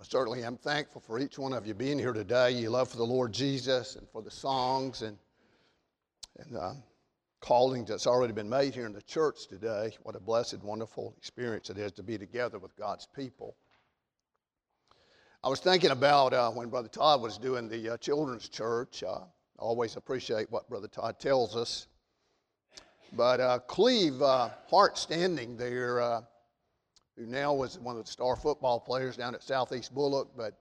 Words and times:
I 0.00 0.04
certainly 0.04 0.42
am 0.42 0.56
thankful 0.56 1.02
for 1.02 1.18
each 1.18 1.38
one 1.38 1.52
of 1.52 1.66
you 1.66 1.74
being 1.74 1.98
here 1.98 2.14
today. 2.14 2.52
You 2.52 2.70
love 2.70 2.88
for 2.88 2.96
the 2.96 3.04
Lord 3.04 3.34
Jesus 3.34 3.96
and 3.96 4.08
for 4.08 4.22
the 4.22 4.30
songs 4.30 5.02
and, 5.02 5.18
and 6.38 6.56
uh, 6.56 6.72
calling 7.40 7.84
that's 7.84 8.06
already 8.06 8.32
been 8.32 8.48
made 8.48 8.74
here 8.74 8.86
in 8.86 8.94
the 8.94 9.02
church 9.02 9.46
today. 9.46 9.94
What 10.04 10.16
a 10.16 10.20
blessed, 10.20 10.62
wonderful 10.62 11.12
experience 11.18 11.68
it 11.68 11.76
is 11.76 11.92
to 11.92 12.02
be 12.02 12.16
together 12.16 12.58
with 12.58 12.74
God's 12.76 13.06
people. 13.14 13.56
I 15.44 15.50
was 15.50 15.60
thinking 15.60 15.90
about 15.90 16.32
uh, 16.32 16.50
when 16.50 16.70
Brother 16.70 16.88
Todd 16.88 17.20
was 17.20 17.36
doing 17.36 17.68
the 17.68 17.90
uh, 17.90 17.96
children's 17.98 18.48
church. 18.48 19.02
Uh, 19.06 19.16
I 19.18 19.26
always 19.58 19.96
appreciate 19.96 20.50
what 20.50 20.66
Brother 20.70 20.88
Todd 20.88 21.20
tells 21.20 21.56
us. 21.56 21.88
But 23.12 23.40
uh, 23.40 23.58
Cleve 23.58 24.22
uh, 24.22 24.48
Hart 24.70 24.96
standing 24.96 25.58
there, 25.58 26.00
uh, 26.00 26.22
who 27.20 27.26
now 27.26 27.52
was 27.52 27.78
one 27.78 27.98
of 27.98 28.04
the 28.04 28.10
star 28.10 28.34
football 28.34 28.80
players 28.80 29.16
down 29.16 29.34
at 29.34 29.42
Southeast 29.42 29.94
Bulloch, 29.94 30.30
but 30.34 30.54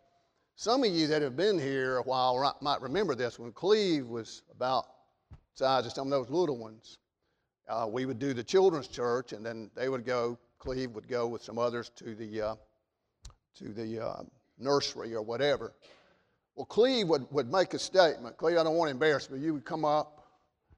some 0.56 0.84
of 0.84 0.92
you 0.92 1.08
that 1.08 1.22
have 1.22 1.38
been 1.38 1.58
here 1.58 1.98
a 1.98 2.04
while 2.04 2.54
might 2.60 2.82
remember 2.82 3.16
this. 3.16 3.40
When 3.40 3.54
Cleve 3.54 4.06
was 4.06 4.44
about 4.54 4.86
size 5.54 5.86
of 5.86 5.94
some 5.94 6.08
of 6.08 6.12
those 6.12 6.30
little 6.30 6.58
ones, 6.58 6.98
uh, 7.70 7.88
we 7.90 8.06
would 8.06 8.20
do 8.20 8.34
the 8.34 8.44
children's 8.44 8.90
church, 8.90 9.32
and 9.32 9.46
then 9.46 9.72
they 9.74 9.88
would 9.88 10.06
go. 10.06 10.38
Cleve 10.58 10.92
would 10.92 11.08
go 11.08 11.28
with 11.28 11.42
some 11.42 11.58
others 11.58 11.92
to 11.96 12.14
the 12.14 12.42
uh, 12.42 12.56
to 13.58 13.70
the 13.70 14.06
uh, 14.06 14.24
nursery 14.58 15.16
or 15.16 15.22
whatever. 15.22 15.72
Well, 16.56 16.66
Cleve 16.66 17.08
would, 17.08 17.26
would 17.32 17.50
make 17.50 17.74
a 17.74 17.80
statement. 17.80 18.36
Cleve, 18.36 18.58
I 18.58 18.64
don't 18.64 18.76
want 18.76 18.90
to 18.90 18.92
embarrass, 18.92 19.28
but 19.28 19.40
you 19.40 19.54
would 19.54 19.64
come 19.64 19.86
up 19.86 20.28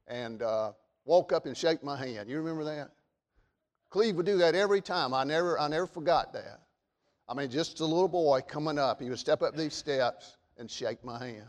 and 0.07 0.43
uh, 0.43 0.73
walk 1.05 1.33
up 1.33 1.47
and 1.47 1.57
shake 1.57 1.83
my 1.83 1.97
hand. 1.97 2.29
You 2.29 2.37
remember 2.37 2.65
that? 2.65 2.91
Cleve 3.91 4.15
would 4.15 4.25
do 4.25 4.37
that 4.37 4.55
every 4.55 4.81
time. 4.81 5.13
I 5.13 5.25
never, 5.25 5.59
I 5.59 5.67
never 5.67 5.85
forgot 5.85 6.31
that. 6.33 6.61
I 7.27 7.33
mean, 7.33 7.51
just 7.51 7.81
a 7.81 7.85
little 7.85 8.07
boy 8.07 8.41
coming 8.47 8.79
up, 8.79 9.01
he 9.01 9.09
would 9.09 9.19
step 9.19 9.41
up 9.41 9.55
these 9.55 9.75
steps 9.75 10.37
and 10.57 10.71
shake 10.71 11.03
my 11.03 11.19
hand. 11.23 11.47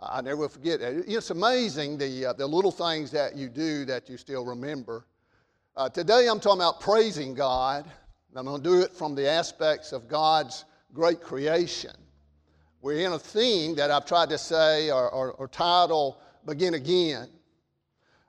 I 0.00 0.20
never 0.20 0.48
forget 0.48 0.80
it. 0.80 1.04
It's 1.06 1.30
amazing 1.30 1.96
the, 1.96 2.26
uh, 2.26 2.32
the 2.32 2.46
little 2.46 2.72
things 2.72 3.12
that 3.12 3.36
you 3.36 3.48
do 3.48 3.84
that 3.84 4.10
you 4.10 4.16
still 4.16 4.44
remember. 4.44 5.06
Uh, 5.76 5.88
today 5.88 6.26
I'm 6.28 6.40
talking 6.40 6.60
about 6.60 6.80
praising 6.80 7.34
God. 7.34 7.88
I'm 8.36 8.46
going 8.46 8.60
to 8.60 8.68
do 8.68 8.80
it 8.82 8.90
from 8.90 9.14
the 9.14 9.28
aspects 9.28 9.92
of 9.92 10.08
God's 10.08 10.64
great 10.92 11.20
creation. 11.20 11.92
We're 12.82 13.06
in 13.06 13.12
a 13.12 13.18
theme 13.18 13.76
that 13.76 13.92
I've 13.92 14.04
tried 14.04 14.28
to 14.30 14.38
say 14.38 14.90
or, 14.90 15.08
or, 15.08 15.32
or 15.32 15.46
title 15.46 16.18
Begin 16.44 16.74
Again. 16.74 17.28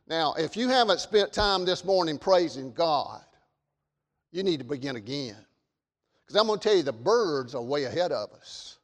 Now, 0.08 0.36
if 0.36 0.56
you 0.56 0.70
haven't 0.70 1.00
spent 1.00 1.34
time 1.34 1.66
this 1.66 1.84
morning 1.84 2.20
praising 2.20 2.72
God, 2.72 3.25
you 4.36 4.44
need 4.44 4.60
to 4.60 4.66
begin 4.66 4.98
again. 4.98 5.38
Because 6.26 6.40
I'm 6.40 6.48
going 6.48 6.60
to 6.60 6.68
tell 6.68 6.76
you, 6.76 6.84
the 6.84 6.92
birds 6.92 7.56
are 7.56 7.62
way 7.62 7.86
ahead 7.86 8.12
of 8.12 8.32
us. 8.34 8.80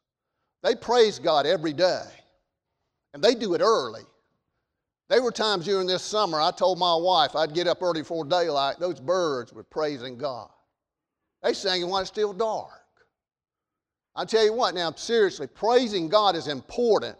They 0.62 0.74
praise 0.74 1.18
God 1.18 1.44
every 1.44 1.72
day, 1.72 2.04
and 3.12 3.22
they 3.22 3.34
do 3.34 3.52
it 3.54 3.60
early. 3.60 4.02
There 5.08 5.22
were 5.22 5.32
times 5.32 5.66
during 5.66 5.86
this 5.86 6.02
summer 6.02 6.40
I 6.40 6.52
told 6.52 6.78
my 6.78 6.94
wife 6.96 7.36
I'd 7.36 7.52
get 7.52 7.66
up 7.66 7.82
early 7.82 8.00
before 8.00 8.24
daylight. 8.24 8.76
Those 8.78 8.98
birds 8.98 9.52
were 9.52 9.64
praising 9.64 10.16
God. 10.16 10.48
They 11.42 11.52
sang 11.52 11.86
when 11.90 12.00
it's 12.00 12.08
still 12.08 12.32
dark. 12.32 12.70
I 14.14 14.24
tell 14.24 14.44
you 14.44 14.52
what, 14.52 14.74
now, 14.74 14.92
seriously, 14.92 15.48
praising 15.48 16.08
God 16.08 16.36
is 16.36 16.48
important. 16.48 17.16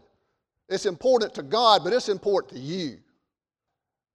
It's 0.68 0.86
important 0.86 1.34
to 1.34 1.42
God, 1.42 1.82
but 1.84 1.92
it's 1.92 2.08
important 2.08 2.54
to 2.54 2.60
you. 2.60 2.98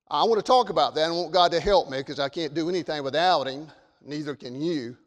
I 0.09 0.24
want 0.24 0.40
to 0.40 0.44
talk 0.44 0.70
about 0.70 0.96
that. 0.96 1.09
I 1.09 1.12
want 1.12 1.34
God 1.34 1.52
to 1.52 1.59
help 1.59 1.90
me 1.90 1.98
because 1.98 2.20
I 2.20 2.30
can't 2.30 2.54
do 2.54 2.70
anything 2.70 3.04
without 3.04 3.48
Him. 3.48 3.68
Neither 4.02 4.36
can 4.36 4.59
you, 4.59 4.98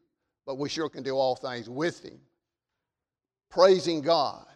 but 0.46 0.58
we 0.58 0.68
sure 0.68 0.88
can 0.88 1.02
do 1.02 1.16
all 1.16 1.36
things 1.36 1.68
with 1.68 2.04
Him. 2.04 2.20
Praising 3.50 4.00
God. 4.00 4.46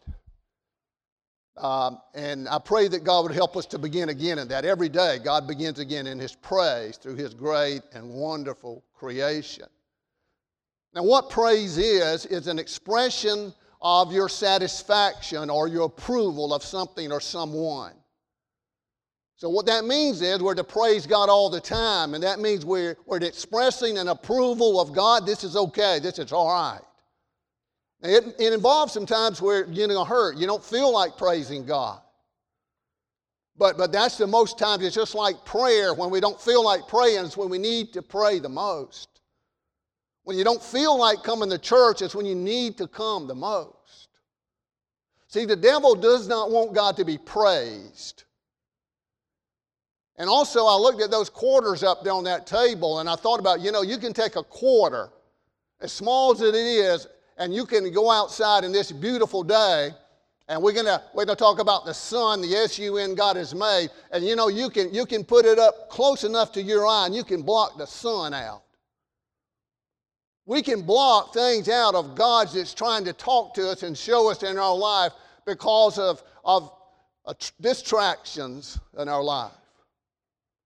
Um, 1.57 1.99
and 2.15 2.49
I 2.49 2.59
pray 2.59 2.89
that 2.89 3.05
God 3.05 3.23
would 3.23 3.35
help 3.35 3.57
us 3.57 3.67
to 3.67 3.79
begin 3.79 4.09
again 4.09 4.39
in 4.39 4.49
that. 4.49 4.65
Every 4.65 4.89
day, 4.89 5.19
God 5.23 5.47
begins 5.47 5.79
again 5.79 6.07
in 6.07 6.19
His 6.19 6.35
praise 6.35 6.97
through 6.97 7.15
His 7.15 7.33
great 7.33 7.83
and 7.93 8.11
wonderful 8.11 8.85
creation. 8.95 9.67
Now, 10.95 11.05
what 11.05 11.31
praise 11.31 11.79
is, 11.79 12.27
is 12.27 12.47
an 12.47 12.59
expression 12.59 13.53
of 13.81 14.13
your 14.13 14.29
satisfaction 14.29 15.51
or 15.51 15.69
your 15.69 15.87
approval 15.87 16.55
of 16.55 16.63
something 16.63 17.13
or 17.13 17.21
someone. 17.21 17.93
So, 19.37 19.49
what 19.49 19.67
that 19.67 19.85
means 19.85 20.23
is 20.23 20.41
we're 20.41 20.55
to 20.55 20.65
praise 20.65 21.07
God 21.07 21.29
all 21.29 21.51
the 21.51 21.61
time, 21.61 22.15
and 22.15 22.23
that 22.23 22.39
means 22.39 22.65
we're, 22.65 22.97
we're 23.07 23.19
expressing 23.19 23.99
an 23.99 24.09
approval 24.09 24.81
of 24.81 24.93
God. 24.93 25.27
This 25.27 25.43
is 25.43 25.57
okay, 25.57 25.99
this 25.99 26.19
is 26.19 26.33
all 26.33 26.49
right. 26.53 26.81
It, 28.03 28.37
it 28.39 28.53
involves 28.53 28.93
sometimes 28.93 29.41
where 29.41 29.65
you're 29.65 29.89
getting 29.89 30.05
hurt. 30.05 30.37
You 30.37 30.47
don't 30.47 30.63
feel 30.63 30.93
like 30.93 31.17
praising 31.17 31.65
God. 31.65 32.01
But, 33.57 33.79
but 33.79 33.93
that's 33.93 34.19
the 34.19 34.27
most 34.27 34.59
times 34.59 34.85
it's 34.85 34.95
just 34.95 35.15
like 35.15 35.45
prayer. 35.45 35.95
When 35.95 36.11
we 36.11 36.21
don't 36.21 36.41
feel 36.41 36.63
like 36.63 36.87
praying, 36.87 37.25
it's 37.25 37.37
when 37.37 37.49
we 37.49 37.59
need 37.59 37.93
to 37.95 38.03
pray 38.03 38.41
the 38.41 38.49
most. 38.49 39.09
When 40.25 40.37
you 40.37 40.45
don't 40.45 40.63
feel 40.63 40.99
like 40.99 41.23
coming 41.23 41.51
to 41.51 41.59
church, 41.59 42.03
it's 42.03 42.15
when 42.15 42.27
you 42.27 42.35
need 42.35 42.77
to 42.79 42.87
come 42.87 43.27
the 43.27 43.35
most. 43.35 44.09
See, 45.29 45.45
the 45.45 45.57
devil 45.57 45.95
does 45.95 46.29
not 46.29 46.51
want 46.51 46.75
God 46.75 46.97
to 46.97 47.05
be 47.05 47.19
praised. 47.19 48.25
And 50.17 50.29
also, 50.29 50.65
I 50.67 50.77
looked 50.77 51.03
at 51.03 51.11
those 51.11 51.29
quarters 51.29 51.83
up 51.83 52.05
there 52.05 52.13
on 52.13 52.25
that 52.25 52.47
table 52.47 53.01
and 53.01 53.09
I 53.09 53.17
thought 53.17 53.41
about, 53.41 53.61
you 53.61 53.73
know, 53.73 53.83
you 53.83 53.99
can 53.99 54.13
take 54.13 54.37
a 54.37 54.45
quarter, 54.45 55.11
as 55.81 55.93
small 55.93 56.33
as 56.33 56.41
it 56.41 56.55
is, 56.55 57.09
and 57.37 57.53
you 57.53 57.67
can 57.67 57.93
go 57.93 58.11
outside 58.11 58.63
in 58.63 58.71
this 58.71 58.93
beautiful 58.93 59.43
day. 59.43 59.91
And 60.47 60.63
we're 60.63 60.73
gonna 60.73 61.03
we're 61.15 61.25
gonna 61.25 61.37
talk 61.37 61.59
about 61.59 61.87
the 61.87 61.95
sun, 61.95 62.43
the 62.43 62.55
S-U-N 62.55 63.15
God 63.15 63.37
has 63.37 63.55
made. 63.55 63.89
And 64.13 64.25
you 64.25 64.37
know, 64.37 64.49
you 64.49 64.69
can 64.69 64.93
you 64.93 65.07
can 65.07 65.25
put 65.25 65.47
it 65.47 65.59
up 65.59 65.89
close 65.89 66.23
enough 66.23 66.53
to 66.53 66.63
your 66.63 66.87
eye 66.87 67.07
and 67.07 67.15
you 67.15 67.25
can 67.25 67.43
block 67.43 67.79
the 67.79 67.87
sun 67.87 68.35
out. 68.35 68.63
We 70.47 70.61
can 70.63 70.83
block 70.83 71.33
things 71.33 71.69
out 71.71 71.95
of 71.95 72.15
God 72.15 72.49
that's 72.53 72.75
trying 72.75 73.05
to 73.07 73.15
talk 73.15 73.55
to 73.55 73.71
us 73.71 73.83
and 73.83 73.97
show 73.97 74.31
us 74.31 74.43
in 74.43 74.59
our 74.59 74.77
life 74.77 75.13
because 75.47 75.99
of, 75.99 76.23
of 76.45 76.71
uh, 77.25 77.33
distractions 77.61 78.79
in 78.99 79.09
our 79.09 79.23
life. 79.23 79.53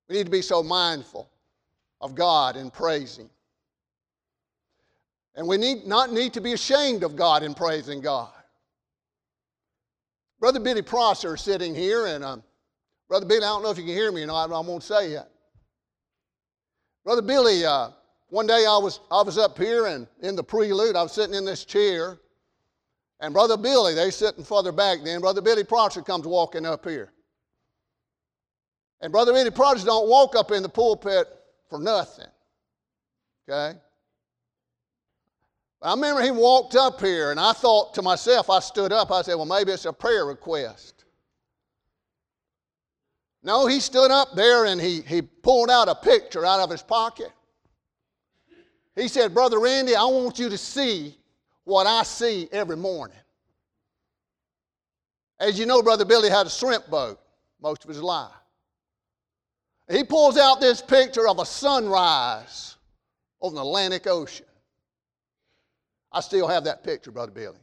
We 0.09 0.17
need 0.17 0.25
to 0.25 0.31
be 0.31 0.43
so 0.43 0.63
mindful 0.63 1.29
of 2.01 2.15
God 2.15 2.57
and 2.57 2.73
praising. 2.73 3.29
And 5.35 5.47
we 5.47 5.57
need 5.57 5.87
not 5.87 6.13
need 6.13 6.33
to 6.35 6.41
be 6.41 6.53
ashamed 6.53 7.05
of 7.05 7.15
God 7.15 7.43
in 7.43 7.55
praising 7.55 8.01
God. 8.01 8.33
Brother 10.41 10.61
Billy 10.61 10.83
Prosser 10.83 11.35
is 11.35 11.41
sitting 11.41 11.75
here, 11.75 12.07
and 12.07 12.25
um, 12.25 12.43
Brother 13.09 13.27
Billy, 13.27 13.45
I 13.45 13.49
don't 13.49 13.63
know 13.63 13.71
if 13.71 13.79
you 13.79 13.85
can 13.85 13.95
hear 13.95 14.13
me 14.13 14.23
or 14.23 14.27
not, 14.27 14.53
I 14.53 14.61
won't 14.61 14.83
say 14.83 15.13
it. 15.13 15.27
Brother 17.05 17.23
Billy, 17.23 17.65
uh, 17.65 17.91
one 18.29 18.47
day 18.47 18.67
I 18.69 18.79
was, 18.79 19.01
I 19.11 19.23
was 19.23 19.39
up 19.39 19.57
here 19.59 19.87
and 19.87 20.07
in 20.21 20.37
the 20.37 20.45
prelude, 20.45 20.95
I 20.95 21.03
was 21.03 21.13
sitting 21.13 21.35
in 21.35 21.45
this 21.45 21.65
chair, 21.65 22.19
and 23.21 23.33
Brother 23.33 23.57
Billy, 23.57 23.95
they 23.95 24.11
sitting 24.11 24.45
further 24.45 24.73
back 24.73 24.99
then, 25.05 25.21
Brother 25.21 25.41
Billy 25.41 25.65
Prosser 25.65 26.03
comes 26.03 26.27
walking 26.27 26.67
up 26.67 26.85
here. 26.85 27.13
And 29.01 29.13
Brother 29.13 29.35
Eddie 29.35 29.51
Prodigy 29.51 29.85
don't 29.87 30.09
walk 30.09 30.35
up 30.35 30.51
in 30.51 30.63
the 30.63 30.69
pulpit 30.69 31.27
for 31.69 31.79
nothing. 31.79 32.27
Okay? 33.49 33.79
I 35.81 35.95
remember 35.95 36.23
he 36.23 36.33
walked 36.33 36.75
up 36.75 37.01
here, 37.01 37.31
and 37.31 37.39
I 37.39 37.53
thought 37.53 37.95
to 37.95 38.03
myself, 38.03 38.51
I 38.51 38.59
stood 38.59 38.93
up, 38.93 39.13
I 39.13 39.23
said, 39.23 39.37
well, 39.37 39.47
maybe 39.47 39.71
it's 39.71 39.85
a 39.85 39.93
prayer 39.93 40.27
request. 40.27 41.05
No, 43.45 43.67
he 43.67 43.79
stood 43.79 44.11
up 44.11 44.35
there 44.35 44.65
and 44.65 44.81
he, 44.81 45.01
he 45.03 45.23
pulled 45.23 45.71
out 45.71 45.89
a 45.89 45.95
picture 45.95 46.45
out 46.45 46.61
of 46.61 46.71
his 46.71 46.83
pocket. 46.83 47.31
He 48.97 49.07
said, 49.07 49.33
Brother 49.33 49.61
Randy, 49.61 49.95
I 49.95 50.05
want 50.05 50.41
you 50.41 50.49
to 50.49 50.59
see 50.59 51.17
what 51.63 51.87
I 51.87 52.03
see 52.03 52.49
every 52.51 52.77
morning. 52.77 53.17
As 55.39 55.56
you 55.56 55.67
know, 55.67 55.83
Brother 55.83 56.05
Billy 56.05 56.29
had 56.29 56.47
a 56.47 56.51
shrimp 56.51 56.91
boat 56.91 57.21
most 57.62 57.85
of 57.85 57.89
his 57.89 58.03
life. 58.03 58.33
He 59.90 60.05
pulls 60.05 60.37
out 60.37 60.61
this 60.61 60.82
picture 60.82 61.26
of 61.26 61.38
a 61.38 61.46
sunrise 61.46 62.76
over 63.40 63.55
the 63.55 63.62
Atlantic 63.62 64.06
Ocean. 64.06 64.46
I 66.12 66.20
still 66.20 66.46
have 66.46 66.64
that 66.64 66.85
picture, 66.85 67.11
Brother 67.11 67.32
Billy. 67.32 67.58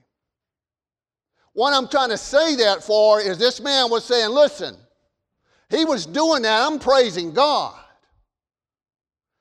What 1.53 1.73
I'm 1.73 1.87
trying 1.87 2.09
to 2.09 2.17
say 2.17 2.55
that 2.57 2.83
for 2.83 3.21
is 3.21 3.37
this 3.37 3.61
man 3.61 3.89
was 3.89 4.03
saying, 4.03 4.29
listen, 4.29 4.75
he 5.69 5.85
was 5.85 6.05
doing 6.05 6.41
that. 6.41 6.65
I'm 6.65 6.79
praising 6.79 7.31
God. 7.31 7.79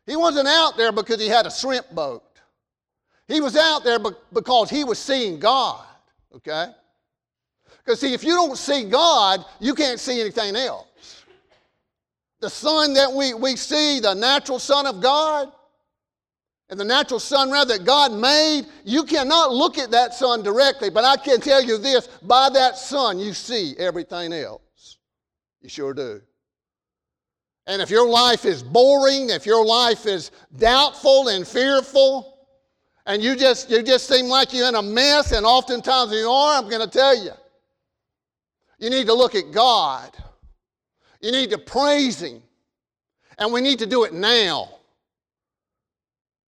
He 0.07 0.17
wasn't 0.17 0.49
out 0.49 0.77
there 0.77 0.93
because 0.93 1.21
he 1.21 1.29
had 1.29 1.47
a 1.47 1.51
shrimp 1.51 1.91
boat. 1.91 2.23
He 3.27 3.41
was 3.41 3.57
out 3.57 3.85
there 3.85 3.99
because 4.33 4.69
he 4.69 4.85
was 4.85 4.99
seeing 4.99 5.39
God, 5.39 5.85
okay? 6.37 6.67
Because, 7.79 8.01
see, 8.01 8.13
if 8.13 8.23
you 8.23 8.35
don't 8.35 8.57
see 8.57 8.85
God, 8.85 9.45
you 9.61 9.75
can't 9.75 9.99
see 9.99 10.21
anything 10.21 10.57
else 10.57 10.87
the 12.45 12.51
sun 12.51 12.93
that 12.93 13.11
we, 13.11 13.33
we 13.33 13.57
see, 13.57 14.01
the 14.01 14.13
natural 14.13 14.59
Son 14.59 14.87
of 14.87 15.01
God, 15.01 15.51
and 16.69 16.79
the 16.79 16.85
natural 16.85 17.19
sun 17.19 17.51
rather 17.51 17.79
that 17.79 17.87
God 17.87 18.13
made, 18.13 18.67
you 18.85 19.05
cannot 19.05 19.53
look 19.53 19.79
at 19.79 19.91
that 19.93 20.13
sun 20.13 20.43
directly. 20.43 20.91
But 20.91 21.05
I 21.05 21.17
can 21.17 21.41
tell 21.41 21.63
you 21.63 21.79
this 21.79 22.07
by 22.23 22.51
that 22.51 22.77
sun, 22.77 23.19
you 23.19 23.33
see 23.33 23.75
everything 23.79 24.35
else. 24.35 24.99
You 25.63 25.71
sure 25.71 25.95
do. 25.95 26.21
And 27.67 27.81
if 27.81 27.89
your 27.89 28.07
life 28.07 28.45
is 28.45 28.63
boring, 28.63 29.31
if 29.31 29.47
your 29.47 29.65
life 29.65 30.05
is 30.05 30.31
doubtful 30.59 31.29
and 31.29 31.49
fearful, 31.49 32.47
and 33.07 33.23
you 33.23 33.37
just, 33.37 33.71
you 33.71 33.83
just 33.83 34.07
seem 34.07 34.27
like 34.27 34.53
you're 34.53 34.69
in 34.69 34.75
a 34.75 34.83
mess, 34.83 35.33
and 35.33 35.47
oftentimes 35.47 36.13
you 36.13 36.29
are, 36.29 36.63
I'm 36.63 36.69
going 36.69 36.83
to 36.83 36.99
tell 36.99 37.17
you, 37.17 37.33
you 38.79 38.91
need 38.91 39.07
to 39.07 39.15
look 39.15 39.35
at 39.35 39.51
God. 39.51 40.15
You 41.25 41.33
need 41.33 41.49
to 41.53 41.59
praise 41.59 42.21
Him. 42.21 42.43
And 43.39 43.51
we 43.51 43.63
need 43.63 43.79
to 43.79 43.87
do 43.87 44.05
it 44.05 44.13
now. 44.13 44.69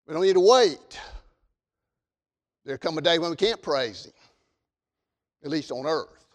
We 0.06 0.12
don't 0.12 0.22
need 0.22 0.34
to 0.34 0.46
wait. 0.46 1.00
There'll 2.62 2.78
come 2.78 2.98
a 2.98 3.00
day 3.00 3.18
when 3.18 3.30
we 3.30 3.36
can't 3.36 3.62
praise 3.62 4.04
Him, 4.04 4.12
at 5.44 5.50
least 5.50 5.72
on 5.72 5.86
earth. 5.86 6.26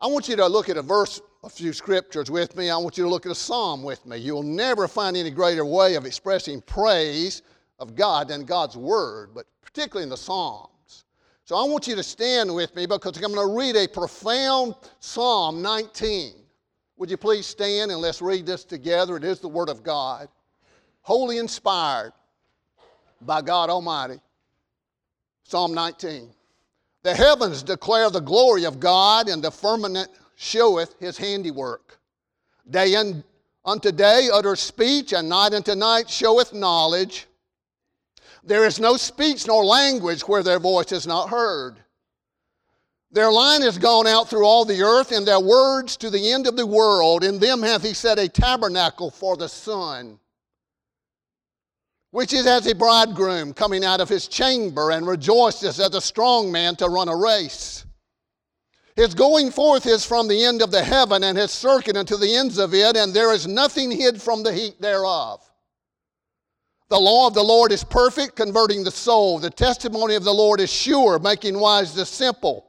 I 0.00 0.06
want 0.06 0.26
you 0.26 0.36
to 0.36 0.46
look 0.46 0.70
at 0.70 0.78
a 0.78 0.82
verse, 0.82 1.20
a 1.44 1.50
few 1.50 1.74
scriptures 1.74 2.30
with 2.30 2.56
me. 2.56 2.70
I 2.70 2.78
want 2.78 2.96
you 2.96 3.04
to 3.04 3.10
look 3.10 3.26
at 3.26 3.32
a 3.32 3.34
psalm 3.34 3.82
with 3.82 4.06
me. 4.06 4.16
You'll 4.16 4.42
never 4.42 4.88
find 4.88 5.14
any 5.14 5.30
greater 5.30 5.66
way 5.66 5.96
of 5.96 6.06
expressing 6.06 6.62
praise 6.62 7.42
of 7.78 7.94
God 7.94 8.28
than 8.28 8.46
God's 8.46 8.78
Word, 8.78 9.32
but 9.34 9.44
particularly 9.60 10.04
in 10.04 10.08
the 10.08 10.16
Psalms. 10.16 11.04
So 11.44 11.56
I 11.56 11.64
want 11.64 11.86
you 11.86 11.94
to 11.94 12.02
stand 12.02 12.54
with 12.54 12.74
me 12.74 12.86
because 12.86 13.22
I'm 13.22 13.34
going 13.34 13.48
to 13.48 13.54
read 13.54 13.76
a 13.76 13.86
profound 13.86 14.76
Psalm 14.98 15.60
19. 15.60 16.32
Would 16.98 17.10
you 17.10 17.16
please 17.16 17.46
stand 17.46 17.92
and 17.92 18.00
let's 18.00 18.20
read 18.20 18.44
this 18.44 18.64
together? 18.64 19.16
It 19.16 19.22
is 19.22 19.38
the 19.38 19.48
Word 19.48 19.68
of 19.68 19.84
God, 19.84 20.28
wholly 21.02 21.38
inspired 21.38 22.12
by 23.20 23.40
God 23.40 23.70
Almighty. 23.70 24.20
Psalm 25.44 25.72
19. 25.74 26.28
The 27.04 27.14
heavens 27.14 27.62
declare 27.62 28.10
the 28.10 28.20
glory 28.20 28.64
of 28.64 28.80
God, 28.80 29.28
and 29.28 29.42
the 29.42 29.50
firmament 29.50 30.10
showeth 30.34 30.96
his 30.98 31.16
handiwork. 31.16 32.00
Day 32.68 32.96
unto 33.64 33.92
day 33.92 34.28
utters 34.32 34.58
speech, 34.58 35.12
and 35.12 35.28
night 35.28 35.54
unto 35.54 35.76
night 35.76 36.10
showeth 36.10 36.52
knowledge. 36.52 37.26
There 38.42 38.66
is 38.66 38.80
no 38.80 38.96
speech 38.96 39.46
nor 39.46 39.64
language 39.64 40.22
where 40.22 40.42
their 40.42 40.58
voice 40.58 40.90
is 40.90 41.06
not 41.06 41.28
heard. 41.28 41.76
Their 43.10 43.32
line 43.32 43.62
has 43.62 43.78
gone 43.78 44.06
out 44.06 44.28
through 44.28 44.44
all 44.44 44.64
the 44.64 44.82
earth, 44.82 45.12
and 45.12 45.26
their 45.26 45.40
words 45.40 45.96
to 45.98 46.10
the 46.10 46.30
end 46.30 46.46
of 46.46 46.56
the 46.56 46.66
world. 46.66 47.24
In 47.24 47.38
them 47.38 47.62
hath 47.62 47.82
he 47.82 47.94
set 47.94 48.18
a 48.18 48.28
tabernacle 48.28 49.10
for 49.10 49.36
the 49.36 49.48
sun 49.48 50.18
which 52.10 52.32
is 52.32 52.46
as 52.46 52.66
a 52.66 52.74
bridegroom 52.74 53.52
coming 53.52 53.84
out 53.84 54.00
of 54.00 54.08
his 54.08 54.28
chamber 54.28 54.90
and 54.90 55.06
rejoices 55.06 55.78
as 55.78 55.94
a 55.94 56.00
strong 56.00 56.50
man 56.50 56.74
to 56.76 56.88
run 56.88 57.08
a 57.08 57.16
race. 57.16 57.84
His 58.96 59.14
going 59.14 59.50
forth 59.50 59.86
is 59.86 60.04
from 60.04 60.26
the 60.26 60.44
end 60.44 60.62
of 60.62 60.70
the 60.70 60.82
heaven 60.82 61.22
and 61.22 61.38
his 61.38 61.52
circuit 61.52 61.96
unto 61.96 62.16
the 62.16 62.34
ends 62.34 62.58
of 62.58 62.74
it, 62.74 62.96
and 62.96 63.14
there 63.14 63.32
is 63.32 63.46
nothing 63.46 63.90
hid 63.90 64.20
from 64.20 64.42
the 64.42 64.52
heat 64.52 64.80
thereof. 64.80 65.40
The 66.88 66.98
law 66.98 67.28
of 67.28 67.34
the 67.34 67.44
Lord 67.44 67.70
is 67.70 67.84
perfect, 67.84 68.34
converting 68.34 68.82
the 68.82 68.90
soul. 68.90 69.38
The 69.38 69.50
testimony 69.50 70.14
of 70.14 70.24
the 70.24 70.32
Lord 70.32 70.58
is 70.58 70.72
sure, 70.72 71.18
making 71.18 71.60
wise 71.60 71.94
the 71.94 72.06
simple. 72.06 72.67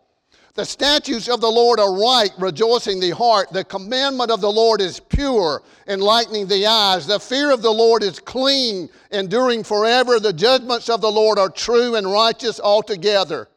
The 0.55 0.65
statutes 0.65 1.29
of 1.29 1.41
the 1.41 1.49
Lord 1.49 1.79
are 1.79 1.93
right, 1.93 2.31
rejoicing 2.37 2.99
the 2.99 3.11
heart. 3.11 3.51
The 3.53 3.63
commandment 3.63 4.31
of 4.31 4.41
the 4.41 4.51
Lord 4.51 4.81
is 4.81 4.99
pure, 4.99 5.61
enlightening 5.87 6.47
the 6.47 6.65
eyes. 6.65 7.07
The 7.07 7.19
fear 7.19 7.51
of 7.51 7.61
the 7.61 7.71
Lord 7.71 8.03
is 8.03 8.19
clean, 8.19 8.89
enduring 9.11 9.63
forever. 9.63 10.19
The 10.19 10.33
judgments 10.33 10.89
of 10.89 11.01
the 11.01 11.11
Lord 11.11 11.39
are 11.39 11.49
true 11.49 11.95
and 11.95 12.11
righteous 12.11 12.59
altogether. 12.59 13.47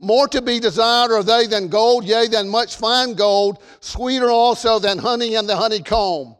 More 0.00 0.26
to 0.28 0.42
be 0.42 0.58
desired 0.58 1.12
are 1.12 1.22
they 1.22 1.46
than 1.46 1.68
gold, 1.68 2.04
yea, 2.04 2.26
than 2.26 2.48
much 2.48 2.74
fine 2.76 3.14
gold, 3.14 3.62
sweeter 3.78 4.30
also 4.30 4.80
than 4.80 4.98
honey 4.98 5.36
and 5.36 5.48
the 5.48 5.56
honeycomb. 5.56 6.34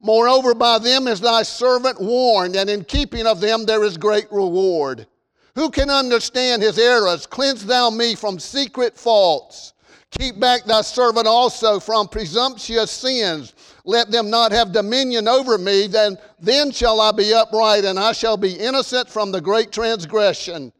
Moreover, 0.00 0.52
by 0.52 0.78
them 0.80 1.06
is 1.06 1.20
thy 1.20 1.44
servant 1.44 2.00
warned, 2.00 2.56
and 2.56 2.68
in 2.68 2.84
keeping 2.84 3.24
of 3.26 3.40
them 3.40 3.66
there 3.66 3.84
is 3.84 3.96
great 3.96 4.26
reward. 4.32 5.06
Who 5.54 5.70
can 5.70 5.88
understand 5.88 6.62
his 6.62 6.78
errors? 6.78 7.26
Cleanse 7.26 7.64
thou 7.64 7.90
me 7.90 8.14
from 8.14 8.38
secret 8.38 8.96
faults. 8.96 9.72
Keep 10.18 10.40
back 10.40 10.64
thy 10.64 10.82
servant 10.82 11.26
also 11.26 11.80
from 11.80 12.08
presumptuous 12.08 12.90
sins. 12.90 13.54
Let 13.84 14.10
them 14.10 14.30
not 14.30 14.52
have 14.52 14.72
dominion 14.72 15.28
over 15.28 15.58
me. 15.58 15.86
Then, 15.86 16.16
then 16.40 16.70
shall 16.70 17.00
I 17.00 17.12
be 17.12 17.34
upright, 17.34 17.84
and 17.84 17.98
I 17.98 18.12
shall 18.12 18.36
be 18.36 18.52
innocent 18.52 19.08
from 19.08 19.32
the 19.32 19.40
great 19.40 19.72
transgression. 19.72 20.72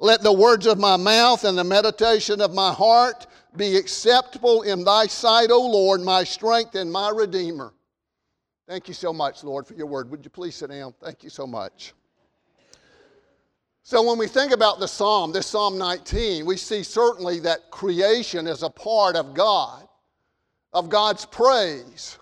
Let 0.00 0.22
the 0.22 0.32
words 0.32 0.66
of 0.66 0.78
my 0.78 0.96
mouth 0.96 1.44
and 1.44 1.56
the 1.56 1.64
meditation 1.64 2.40
of 2.40 2.52
my 2.52 2.72
heart 2.72 3.26
be 3.56 3.76
acceptable 3.76 4.62
in 4.62 4.84
thy 4.84 5.06
sight, 5.06 5.50
O 5.50 5.60
Lord, 5.60 6.00
my 6.02 6.24
strength 6.24 6.74
and 6.74 6.90
my 6.90 7.10
redeemer. 7.10 7.72
Thank 8.68 8.88
you 8.88 8.94
so 8.94 9.12
much, 9.12 9.44
Lord, 9.44 9.66
for 9.66 9.74
your 9.74 9.86
word. 9.86 10.10
Would 10.10 10.24
you 10.24 10.30
please 10.30 10.56
sit 10.56 10.70
down? 10.70 10.94
Thank 11.02 11.22
you 11.22 11.30
so 11.30 11.46
much. 11.46 11.94
So, 13.86 14.02
when 14.02 14.16
we 14.16 14.26
think 14.26 14.52
about 14.52 14.80
the 14.80 14.88
psalm, 14.88 15.30
this 15.30 15.46
Psalm 15.46 15.76
19, 15.76 16.46
we 16.46 16.56
see 16.56 16.82
certainly 16.82 17.38
that 17.40 17.70
creation 17.70 18.46
is 18.46 18.62
a 18.62 18.70
part 18.70 19.14
of 19.14 19.34
God, 19.34 19.86
of 20.72 20.88
God's 20.88 21.26
praise. 21.26 22.18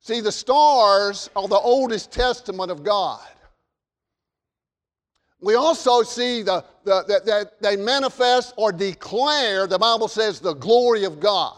See, 0.00 0.20
the 0.20 0.32
stars 0.32 1.30
are 1.36 1.46
the 1.46 1.54
oldest 1.54 2.10
testament 2.10 2.72
of 2.72 2.82
God. 2.82 3.24
We 5.40 5.54
also 5.54 6.02
see 6.02 6.42
the, 6.42 6.64
the, 6.82 7.04
that, 7.06 7.24
that 7.26 7.62
they 7.62 7.76
manifest 7.76 8.54
or 8.56 8.72
declare, 8.72 9.68
the 9.68 9.78
Bible 9.78 10.08
says, 10.08 10.40
the 10.40 10.54
glory 10.54 11.04
of 11.04 11.20
God. 11.20 11.56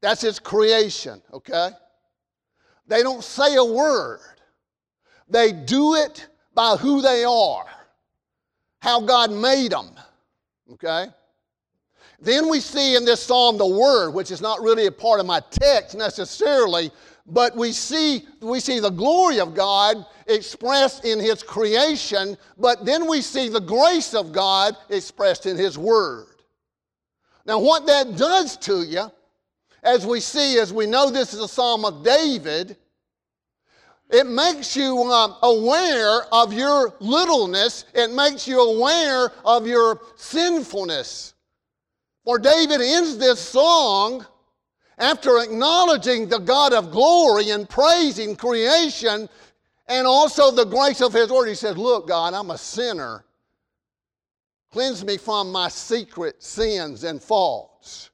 That's 0.00 0.22
His 0.22 0.40
creation, 0.40 1.22
okay? 1.32 1.70
They 2.88 3.04
don't 3.04 3.22
say 3.22 3.54
a 3.54 3.64
word, 3.64 4.40
they 5.28 5.52
do 5.52 5.94
it 5.94 6.26
by 6.58 6.74
who 6.74 7.00
they 7.00 7.22
are, 7.22 7.66
how 8.82 9.00
God 9.00 9.30
made 9.30 9.70
them. 9.70 9.90
Okay? 10.72 11.06
Then 12.20 12.48
we 12.48 12.58
see 12.58 12.96
in 12.96 13.04
this 13.04 13.22
psalm 13.22 13.58
the 13.58 13.64
word, 13.64 14.10
which 14.10 14.32
is 14.32 14.40
not 14.40 14.60
really 14.60 14.86
a 14.86 14.90
part 14.90 15.20
of 15.20 15.26
my 15.26 15.40
text 15.50 15.96
necessarily, 15.96 16.90
but 17.28 17.56
we 17.56 17.70
see, 17.70 18.26
we 18.40 18.58
see 18.58 18.80
the 18.80 18.90
glory 18.90 19.38
of 19.38 19.54
God 19.54 20.04
expressed 20.26 21.04
in 21.04 21.20
His 21.20 21.44
creation, 21.44 22.36
but 22.58 22.84
then 22.84 23.06
we 23.06 23.20
see 23.20 23.48
the 23.48 23.60
grace 23.60 24.12
of 24.12 24.32
God 24.32 24.76
expressed 24.90 25.46
in 25.46 25.56
His 25.56 25.78
Word. 25.78 26.42
Now, 27.46 27.60
what 27.60 27.86
that 27.86 28.16
does 28.16 28.56
to 28.56 28.82
you, 28.82 29.12
as 29.84 30.04
we 30.04 30.18
see, 30.18 30.58
as 30.58 30.72
we 30.72 30.86
know 30.86 31.08
this 31.08 31.32
is 31.32 31.40
a 31.40 31.46
psalm 31.46 31.84
of 31.84 32.02
David, 32.02 32.76
it 34.10 34.26
makes 34.26 34.74
you 34.74 35.02
um, 35.04 35.36
aware 35.42 36.22
of 36.32 36.52
your 36.52 36.94
littleness. 36.98 37.84
It 37.94 38.10
makes 38.10 38.48
you 38.48 38.60
aware 38.60 39.30
of 39.44 39.66
your 39.66 40.00
sinfulness. 40.16 41.34
For 42.24 42.38
David 42.38 42.80
ends 42.80 43.18
this 43.18 43.38
song 43.38 44.24
after 44.96 45.38
acknowledging 45.38 46.26
the 46.28 46.38
God 46.38 46.72
of 46.72 46.90
glory 46.90 47.50
and 47.50 47.68
praising 47.68 48.34
creation 48.34 49.28
and 49.88 50.06
also 50.06 50.50
the 50.50 50.64
grace 50.64 51.02
of 51.02 51.12
His 51.12 51.30
Word. 51.30 51.48
He 51.48 51.54
says, 51.54 51.76
Look, 51.76 52.08
God, 52.08 52.32
I'm 52.32 52.50
a 52.50 52.58
sinner. 52.58 53.24
Cleanse 54.72 55.04
me 55.04 55.18
from 55.18 55.52
my 55.52 55.68
secret 55.68 56.42
sins 56.42 57.04
and 57.04 57.22
faults. 57.22 58.10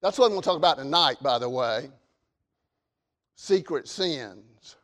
That's 0.00 0.18
what 0.18 0.26
I'm 0.26 0.32
going 0.32 0.42
to 0.42 0.48
talk 0.48 0.56
about 0.56 0.78
tonight, 0.78 1.18
by 1.22 1.38
the 1.38 1.48
way 1.48 1.88
secret 3.42 3.88
sins. 3.88 4.76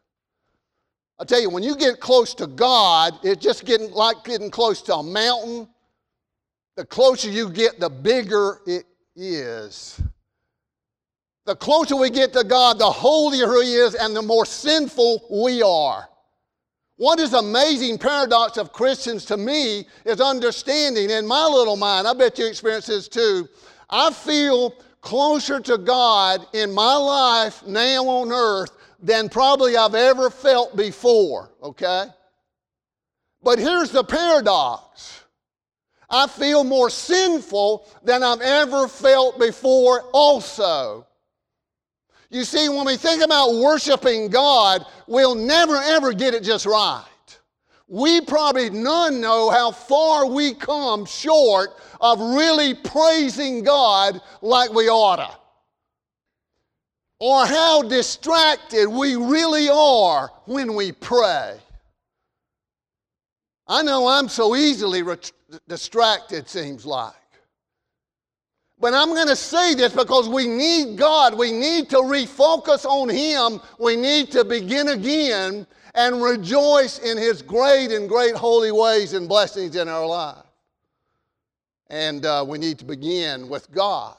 I 1.21 1.25
tell 1.25 1.41
you, 1.41 1.49
when 1.49 1.63
you 1.63 1.77
get 1.77 2.01
close 2.01 2.35
to 2.35 2.49
God, 2.49 3.15
it's 3.23 3.43
just 3.43 3.65
getting 3.65 3.93
like 3.93 4.25
getting 4.25 4.51
close 4.51 4.83
to 4.83 4.97
a 4.97 5.03
mountain. 5.03 5.69
The 6.77 6.85
closer 6.85 7.31
you 7.31 7.51
get, 7.51 7.79
the 7.79 7.89
bigger 7.89 8.61
it 8.67 8.85
is. 9.15 10.01
The 11.47 11.55
closer 11.55 11.95
we 11.97 12.11
get 12.11 12.33
to 12.33 12.43
God, 12.43 12.79
the 12.79 12.91
holier 12.91 13.47
He 13.63 13.75
is, 13.75 13.95
and 13.95 14.15
the 14.15 14.23
more 14.23 14.45
sinful 14.45 15.27
we 15.31 15.63
are. 15.63 16.09
What 16.97 17.21
is 17.21 17.35
amazing 17.35 17.99
paradox 17.99 18.59
of 18.59 18.73
Christians 18.73 19.25
to 19.27 19.37
me 19.37 19.87
is 20.05 20.21
understanding 20.21 21.11
in 21.11 21.27
my 21.27 21.47
little 21.47 21.77
mind, 21.77 22.09
I 22.09 22.13
bet 22.13 22.39
you 22.41 22.47
experience 22.47 22.87
this 22.87 23.07
too. 23.07 23.49
I 23.89 24.13
feel 24.13 24.75
closer 25.09 25.59
to 25.59 25.79
God 25.79 26.47
in 26.53 26.71
my 26.71 26.95
life 26.95 27.67
now 27.67 28.05
on 28.05 28.31
earth 28.31 28.71
than 29.03 29.31
probably 29.31 29.75
I've 29.75 29.95
ever 29.95 30.29
felt 30.29 30.77
before, 30.77 31.51
okay? 31.63 32.05
But 33.43 33.59
here's 33.59 33.91
the 33.91 34.05
paradox 34.05 35.23
I 36.11 36.27
feel 36.27 36.63
more 36.63 36.91
sinful 36.91 37.89
than 38.03 38.23
I've 38.23 38.43
ever 38.43 38.87
felt 38.87 39.39
before, 39.39 40.03
also. 40.13 41.07
You 42.29 42.45
see, 42.45 42.69
when 42.69 42.85
we 42.85 42.99
think 42.99 43.25
about 43.25 43.55
worshiping 43.55 44.29
God, 44.29 44.85
we'll 45.07 45.35
never 45.35 45.77
ever 45.77 46.13
get 46.13 46.35
it 46.35 46.43
just 46.43 46.67
right. 46.67 47.07
We 47.89 48.21
probably 48.21 48.69
none 48.69 49.21
know 49.21 49.49
how 49.49 49.71
far 49.71 50.27
we 50.27 50.53
come 50.53 51.07
short 51.07 51.71
of 52.01 52.21
really 52.21 52.75
praising 52.75 53.63
God 53.63 54.21
like 54.43 54.73
we 54.73 54.91
oughta. 54.91 55.31
Or 57.19 57.47
how 57.47 57.83
distracted 57.83 58.89
we 58.89 59.17
really 59.17 59.71
are 59.71 60.31
when 60.45 60.75
we 60.75 60.93
pray. 60.93 61.59
I 63.67 63.83
know 63.83 64.07
I'm 64.07 64.29
so 64.29 64.55
easily 64.55 65.03
distracted, 65.67 66.49
seems 66.49 66.85
like. 66.85 67.15
But 68.81 68.95
I'm 68.95 69.09
going 69.09 69.29
to 69.29 69.37
say 69.37 69.75
this 69.75 69.93
because 69.93 70.29
we 70.29 70.47
need 70.47 70.97
God. 70.97 71.37
We 71.37 71.53
need 71.53 71.91
to 71.91 71.97
refocus 71.97 72.85
on 72.85 73.09
Him. 73.09 73.61
We 73.81 73.97
need 73.97 74.31
to 74.33 74.45
begin 74.45 74.89
again 74.89 75.67
and 75.99 76.23
rejoice 76.23 77.01
in 77.01 77.19
His 77.19 77.43
great 77.43 77.91
and 77.91 78.09
great 78.09 78.37
holy 78.37 78.71
ways 78.71 79.15
and 79.15 79.29
blessings 79.29 79.75
in 79.75 79.89
our 79.89 80.07
life. 80.07 80.45
And 81.91 82.25
uh, 82.25 82.45
we 82.47 82.57
need 82.57 82.79
to 82.79 82.85
begin 82.85 83.49
with 83.49 83.69
God. 83.73 84.17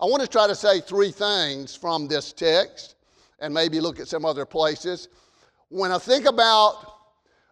I 0.00 0.06
want 0.06 0.22
to 0.22 0.28
try 0.28 0.46
to 0.46 0.54
say 0.54 0.80
three 0.80 1.10
things 1.10 1.76
from 1.76 2.08
this 2.08 2.32
text 2.32 2.94
and 3.40 3.52
maybe 3.52 3.78
look 3.78 4.00
at 4.00 4.08
some 4.08 4.24
other 4.24 4.46
places. 4.46 5.08
When 5.68 5.92
I 5.92 5.98
think 5.98 6.24
about 6.24 6.94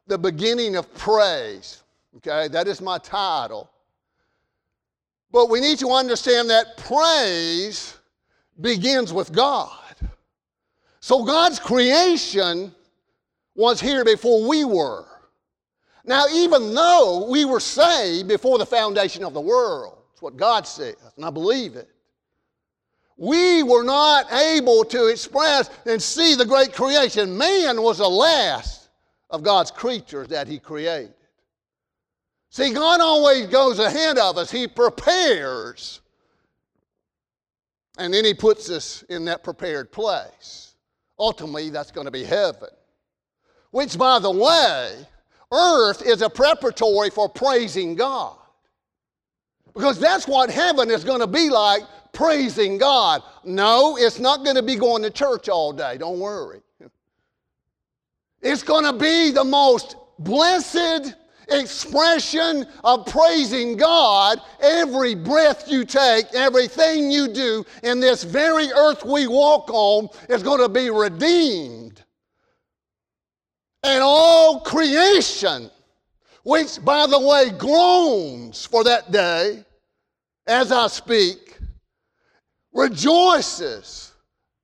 the 0.07 0.17
beginning 0.17 0.77
of 0.77 0.93
praise, 0.95 1.83
okay, 2.17 2.49
that 2.49 2.67
is 2.69 2.81
my 2.81 2.97
title. 2.97 3.71
But 5.31 5.51
we 5.51 5.61
need 5.61 5.79
to 5.81 5.91
understand 5.91 6.49
that 6.49 6.79
praise 6.79 7.99
begins 8.59 9.13
with 9.13 9.33
God. 9.33 9.83
So 11.01 11.27
God's 11.27 11.59
creation 11.59 12.73
was 13.57 13.81
here 13.81 14.05
before 14.05 14.47
we 14.47 14.65
were. 14.65 15.07
Now, 16.05 16.27
even 16.33 16.73
though 16.75 17.27
we 17.29 17.45
were 17.45 17.59
saved 17.59 18.29
before 18.29 18.59
the 18.59 18.67
foundation 18.67 19.25
of 19.25 19.35
the 19.35 19.41
world, 19.41 19.99
that's 20.13 20.23
what 20.23 20.37
God 20.37 20.67
says, 20.67 20.95
and 21.17 21.25
I 21.25 21.31
believe 21.31 21.75
it. 21.75 21.89
We 23.17 23.63
were 23.63 23.83
not 23.83 24.31
able 24.33 24.85
to 24.85 25.07
express 25.07 25.71
and 25.87 26.01
see 26.01 26.35
the 26.35 26.45
great 26.45 26.75
creation. 26.75 27.37
Man 27.37 27.83
was 27.83 27.99
the 27.99 28.09
last 28.09 28.91
of 29.31 29.43
God's 29.43 29.71
creatures 29.71 30.29
that 30.29 30.47
He 30.47 30.59
created. 30.59 31.15
See, 32.51 32.73
God 32.73 33.01
always 33.01 33.47
goes 33.47 33.79
ahead 33.79 34.19
of 34.19 34.37
us, 34.39 34.51
He 34.51 34.69
prepares. 34.69 36.01
And 37.99 38.13
then 38.13 38.25
He 38.25 38.35
puts 38.35 38.71
us 38.71 39.03
in 39.09 39.25
that 39.25 39.43
prepared 39.43 39.91
place. 39.91 40.75
Ultimately, 41.19 41.71
that's 41.71 41.91
going 41.91 42.05
to 42.05 42.11
be 42.11 42.25
heaven. 42.25 42.69
Which, 43.77 43.99
by 43.99 44.21
the 44.21 44.31
way, 44.31 45.07
earth 45.53 46.01
is 46.01 46.23
a 46.23 46.31
preparatory 46.31 47.11
for 47.11 47.29
praising 47.29 47.95
God. 47.95 48.35
Because 49.75 49.99
that's 49.99 50.27
what 50.27 50.49
heaven 50.49 50.91
is 50.91 51.05
going 51.05 51.21
to 51.21 51.27
be 51.27 51.51
like 51.51 51.83
praising 52.15 52.79
God. 52.79 53.23
No, 53.45 53.99
it's 53.99 54.19
not 54.19 54.45
going 54.45 54.57
to 54.57 54.63
be 54.63 54.77
going 54.77 55.03
to 55.03 55.11
church 55.11 55.51
all 55.51 55.75
day. 55.75 55.99
Don't 55.99 56.19
worry. 56.19 56.63
It's 58.41 58.63
going 58.63 58.85
to 58.85 58.95
be 58.95 59.31
the 59.31 59.45
most 59.45 59.97
blessed 60.21 61.15
expression 61.49 62.67
of 62.83 63.05
praising 63.05 63.77
God 63.77 64.41
every 64.59 65.15
breath 65.15 65.71
you 65.71 65.85
take, 65.85 66.33
everything 66.33 67.11
you 67.11 67.29
do 67.29 67.63
in 67.83 68.01
this 68.01 68.25
very 68.25 68.73
earth 68.73 69.05
we 69.05 69.27
walk 69.27 69.69
on 69.69 70.09
is 70.31 70.43
going 70.43 70.61
to 70.61 70.71
be 70.71 70.89
redeemed. 70.89 72.06
And 73.83 74.03
all 74.03 74.61
creation, 74.61 75.71
which 76.43 76.85
by 76.85 77.07
the 77.07 77.21
way 77.21 77.51
groans 77.57 78.67
for 78.67 78.85
that 78.85 79.13
day 79.13 79.65
as 80.47 80.73
I 80.73 80.87
speak, 80.87 81.59
rejoices 82.73 84.13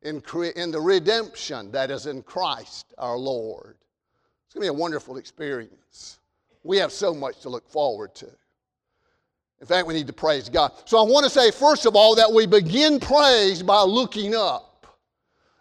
in, 0.02 0.20
cre- 0.20 0.46
in 0.56 0.70
the 0.70 0.80
redemption 0.80 1.70
that 1.72 1.90
is 1.90 2.06
in 2.06 2.22
Christ 2.22 2.94
our 2.98 3.16
Lord. 3.16 3.76
It's 4.46 4.54
going 4.54 4.66
to 4.66 4.72
be 4.72 4.76
a 4.76 4.80
wonderful 4.80 5.16
experience. 5.16 6.18
We 6.62 6.76
have 6.78 6.92
so 6.92 7.14
much 7.14 7.40
to 7.40 7.48
look 7.48 7.68
forward 7.68 8.14
to. 8.16 8.28
In 9.60 9.66
fact, 9.66 9.86
we 9.86 9.94
need 9.94 10.08
to 10.08 10.12
praise 10.12 10.48
God. 10.48 10.72
So 10.86 10.98
I 10.98 11.02
want 11.02 11.24
to 11.24 11.30
say, 11.30 11.50
first 11.50 11.86
of 11.86 11.94
all, 11.94 12.16
that 12.16 12.30
we 12.30 12.46
begin 12.46 12.98
praise 12.98 13.62
by 13.62 13.82
looking 13.82 14.34
up. 14.34 14.86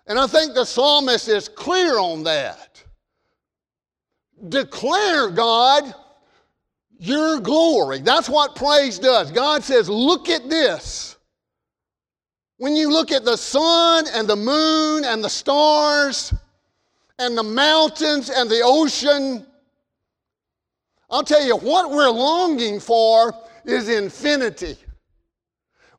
And 0.08 0.20
I 0.20 0.28
think 0.28 0.56
the 0.56 0.66
psalmist 0.66 1.28
is 1.28 1.48
clear 1.48 2.00
on 2.00 2.24
that. 2.24 2.71
Declare, 4.50 5.32
God, 5.32 5.94
your 6.98 7.40
glory. 7.40 8.00
That's 8.00 8.30
what 8.30 8.56
praise 8.56 9.00
does. 9.00 9.32
God 9.32 9.64
says, 9.64 9.90
Look 9.90 10.30
at 10.30 10.50
this. 10.50 11.18
When 12.58 12.76
you 12.76 12.92
look 12.92 13.12
at 13.12 13.26
the 13.26 13.38
sun 13.38 14.06
and 14.14 14.28
the 14.28 14.36
moon 14.36 15.04
and 15.04 15.24
the 15.24 15.30
stars 15.30 16.32
and 17.18 17.36
the 17.36 17.44
mountains 17.44 18.30
and 18.30 18.50
the 18.50 18.62
ocean, 18.64 19.46
I'll 21.10 21.24
tell 21.24 21.44
you 21.44 21.58
what 21.58 21.90
we're 21.90 22.10
longing 22.10 22.80
for 22.80 23.34
is 23.66 23.90
infinity. 23.90 24.78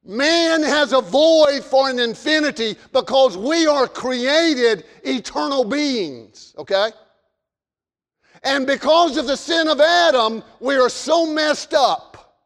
Man 0.05 0.63
has 0.63 0.93
a 0.93 1.01
void 1.01 1.63
for 1.63 1.91
an 1.91 1.99
infinity 1.99 2.77
because 2.93 3.37
we 3.37 3.67
are 3.67 3.87
created 3.87 4.85
eternal 5.05 5.65
beings, 5.65 6.55
okay? 6.59 6.91
And 8.43 8.67
because 8.67 9.17
of 9.17 9.27
the 9.27 9.37
sin 9.37 9.69
of 9.69 9.81
Adam, 9.81 10.43
we 10.61 10.77
are 10.77 10.89
so 10.89 11.27
messed 11.27 11.75
up. 11.75 12.41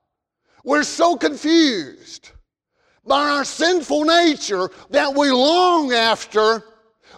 We're 0.65 0.83
so 0.83 1.17
confused 1.17 2.31
by 3.07 3.29
our 3.29 3.45
sinful 3.45 4.05
nature 4.05 4.69
that 4.91 5.15
we 5.15 5.31
long 5.31 5.93
after 5.93 6.65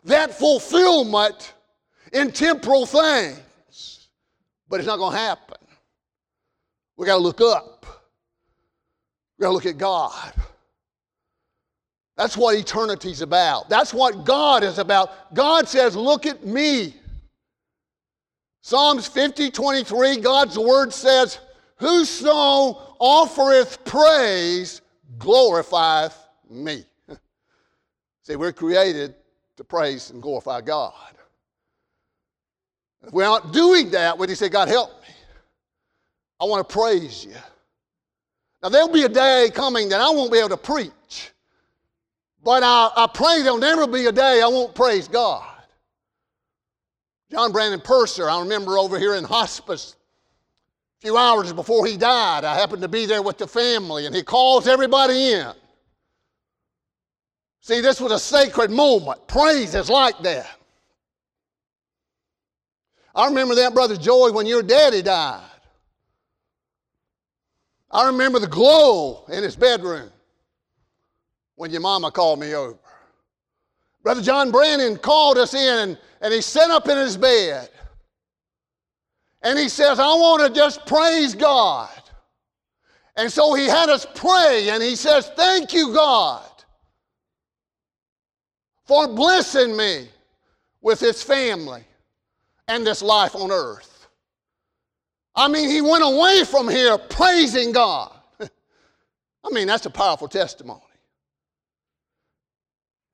that 0.04 0.32
fulfillment 0.32 1.54
in 2.12 2.30
temporal 2.30 2.86
things. 2.86 4.08
But 4.68 4.80
it's 4.80 4.86
not 4.86 4.98
going 4.98 5.12
to 5.12 5.18
happen. 5.18 5.56
We 6.96 7.06
got 7.06 7.16
to 7.16 7.22
look 7.22 7.40
up. 7.40 7.86
We 9.38 9.42
got 9.42 9.48
to 9.48 9.54
look 9.54 9.66
at 9.66 9.78
God. 9.78 10.34
That's 12.16 12.36
what 12.36 12.56
eternity's 12.56 13.22
about. 13.22 13.68
That's 13.70 13.94
what 13.94 14.24
God 14.24 14.64
is 14.64 14.78
about. 14.78 15.32
God 15.34 15.68
says, 15.68 15.94
Look 15.94 16.26
at 16.26 16.44
me. 16.44 16.94
Psalms 18.60 19.06
50 19.06 19.50
23, 19.50 20.16
God's 20.18 20.58
word 20.58 20.92
says, 20.92 21.38
Whoso 21.76 22.94
offereth 22.98 23.84
praise 23.84 24.82
glorifieth 25.18 26.16
me. 26.50 26.84
See, 28.22 28.36
we're 28.36 28.52
created 28.52 29.14
to 29.56 29.64
praise 29.64 30.10
and 30.10 30.20
glorify 30.20 30.60
God. 30.60 30.92
If 33.06 33.12
we're 33.12 33.24
not 33.24 33.52
doing 33.52 33.90
that, 33.90 34.18
when 34.18 34.28
you 34.28 34.34
say, 34.34 34.48
God, 34.48 34.68
help 34.68 34.90
me, 35.02 35.14
I 36.40 36.44
want 36.44 36.68
to 36.68 36.72
praise 36.72 37.24
you. 37.24 37.34
Now, 38.62 38.70
there'll 38.70 38.92
be 38.92 39.04
a 39.04 39.08
day 39.08 39.50
coming 39.54 39.88
that 39.90 40.00
I 40.00 40.10
won't 40.10 40.32
be 40.32 40.38
able 40.38 40.48
to 40.50 40.56
preach, 40.56 41.32
but 42.42 42.62
I, 42.64 42.90
I 42.96 43.06
pray 43.12 43.42
there'll 43.42 43.58
never 43.58 43.86
be 43.86 44.06
a 44.06 44.12
day 44.12 44.42
I 44.42 44.48
won't 44.48 44.74
praise 44.74 45.06
God. 45.06 45.46
John 47.30 47.52
Brandon 47.52 47.80
Purser, 47.80 48.28
I 48.28 48.40
remember 48.40 48.78
over 48.78 48.98
here 48.98 49.14
in 49.14 49.24
hospice 49.24 49.96
a 50.98 51.00
few 51.00 51.16
hours 51.16 51.52
before 51.52 51.86
he 51.86 51.96
died, 51.96 52.44
I 52.44 52.54
happened 52.56 52.82
to 52.82 52.88
be 52.88 53.06
there 53.06 53.22
with 53.22 53.38
the 53.38 53.46
family, 53.46 54.06
and 54.06 54.14
he 54.14 54.22
calls 54.22 54.66
everybody 54.66 55.32
in. 55.32 55.52
See, 57.60 57.80
this 57.80 58.00
was 58.00 58.12
a 58.12 58.18
sacred 58.18 58.70
moment. 58.70 59.26
Praise 59.28 59.74
is 59.74 59.90
like 59.90 60.18
that. 60.20 60.48
I 63.14 63.26
remember 63.26 63.54
that, 63.56 63.74
Brother 63.74 63.96
Joy, 63.96 64.32
when 64.32 64.46
your 64.46 64.62
daddy 64.62 65.02
died. 65.02 65.42
I 67.90 68.06
remember 68.06 68.38
the 68.38 68.46
glow 68.46 69.24
in 69.28 69.42
his 69.42 69.56
bedroom 69.56 70.10
when 71.56 71.70
your 71.70 71.80
mama 71.80 72.10
called 72.10 72.38
me 72.38 72.54
over. 72.54 72.78
Brother 74.02 74.22
John 74.22 74.50
Brandon 74.50 74.96
called 74.96 75.38
us 75.38 75.54
in 75.54 75.78
and, 75.90 75.98
and 76.20 76.32
he 76.32 76.40
sat 76.40 76.70
up 76.70 76.88
in 76.88 76.96
his 76.96 77.16
bed. 77.16 77.70
And 79.42 79.58
he 79.58 79.68
says, 79.68 80.00
I 80.00 80.08
want 80.14 80.46
to 80.46 80.52
just 80.52 80.84
praise 80.86 81.34
God. 81.34 81.90
And 83.16 83.32
so 83.32 83.54
he 83.54 83.66
had 83.66 83.88
us 83.88 84.06
pray 84.14 84.68
and 84.70 84.82
he 84.82 84.96
says, 84.96 85.30
Thank 85.36 85.72
you, 85.72 85.92
God, 85.92 86.48
for 88.84 89.08
blessing 89.08 89.76
me 89.76 90.08
with 90.80 91.00
his 91.00 91.22
family 91.22 91.84
and 92.68 92.86
this 92.86 93.02
life 93.02 93.34
on 93.34 93.50
earth. 93.50 94.08
I 95.34 95.48
mean, 95.48 95.68
he 95.68 95.80
went 95.80 96.04
away 96.04 96.44
from 96.44 96.68
here 96.68 96.98
praising 96.98 97.72
God. 97.72 98.12
I 98.40 99.50
mean, 99.50 99.68
that's 99.68 99.86
a 99.86 99.90
powerful 99.90 100.28
testimony. 100.28 100.80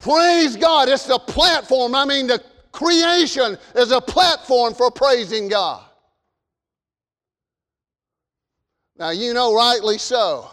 Praise 0.01 0.57
God. 0.57 0.89
It's 0.89 1.07
the 1.07 1.19
platform. 1.19 1.95
I 1.95 2.05
mean, 2.05 2.27
the 2.27 2.43
creation 2.75 3.57
is 3.75 3.93
a 3.93 4.01
platform 4.01 4.75
for 4.75 4.91
praising 4.91 5.49
God. 5.49 5.83
Now, 8.99 9.11
you 9.11 9.33
know, 9.33 9.55
rightly 9.55 9.97
so. 9.97 10.51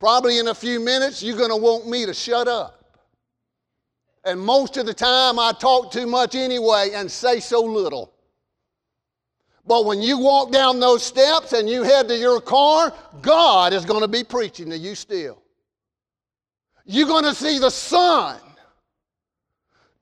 Probably 0.00 0.38
in 0.38 0.48
a 0.48 0.54
few 0.54 0.80
minutes, 0.80 1.22
you're 1.22 1.36
going 1.36 1.50
to 1.50 1.56
want 1.56 1.88
me 1.88 2.04
to 2.06 2.12
shut 2.12 2.48
up. 2.48 2.84
And 4.24 4.40
most 4.40 4.76
of 4.76 4.86
the 4.86 4.94
time, 4.94 5.38
I 5.38 5.52
talk 5.52 5.92
too 5.92 6.06
much 6.06 6.34
anyway 6.34 6.90
and 6.94 7.10
say 7.10 7.38
so 7.38 7.62
little. 7.62 8.12
But 9.66 9.84
when 9.84 10.02
you 10.02 10.18
walk 10.18 10.52
down 10.52 10.80
those 10.80 11.04
steps 11.04 11.52
and 11.52 11.68
you 11.68 11.82
head 11.82 12.08
to 12.08 12.16
your 12.16 12.40
car, 12.40 12.92
God 13.22 13.72
is 13.72 13.84
going 13.84 14.02
to 14.02 14.08
be 14.08 14.24
preaching 14.24 14.70
to 14.70 14.78
you 14.78 14.94
still. 14.94 15.42
You're 16.84 17.08
going 17.08 17.24
to 17.24 17.34
see 17.34 17.58
the 17.58 17.70
sun. 17.70 18.38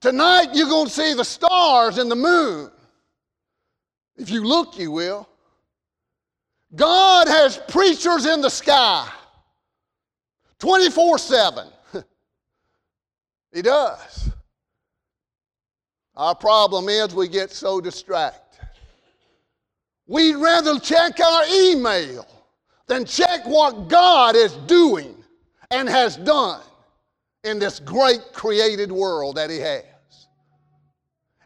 Tonight, 0.05 0.49
you're 0.53 0.69
going 0.69 0.85
to 0.85 0.91
see 0.91 1.15
the 1.15 1.25
stars 1.25 1.97
and 1.97 2.11
the 2.11 2.15
moon. 2.15 2.69
If 4.17 4.29
you 4.29 4.43
look, 4.43 4.77
you 4.77 4.91
will. 4.91 5.27
God 6.75 7.27
has 7.27 7.57
preachers 7.67 8.27
in 8.27 8.39
the 8.39 8.49
sky 8.51 9.09
24 10.59 11.17
7. 11.17 11.67
He 13.51 13.63
does. 13.63 14.29
Our 16.15 16.35
problem 16.35 16.87
is 16.87 17.15
we 17.15 17.27
get 17.27 17.51
so 17.51 17.81
distracted. 17.81 18.59
We'd 20.05 20.35
rather 20.35 20.77
check 20.77 21.19
our 21.19 21.45
email 21.51 22.27
than 22.85 23.05
check 23.05 23.43
what 23.47 23.87
God 23.87 24.35
is 24.35 24.53
doing 24.67 25.15
and 25.71 25.89
has 25.89 26.15
done 26.15 26.61
in 27.43 27.57
this 27.57 27.79
great 27.79 28.21
created 28.33 28.91
world 28.91 29.37
that 29.37 29.49
He 29.49 29.57
has. 29.57 29.94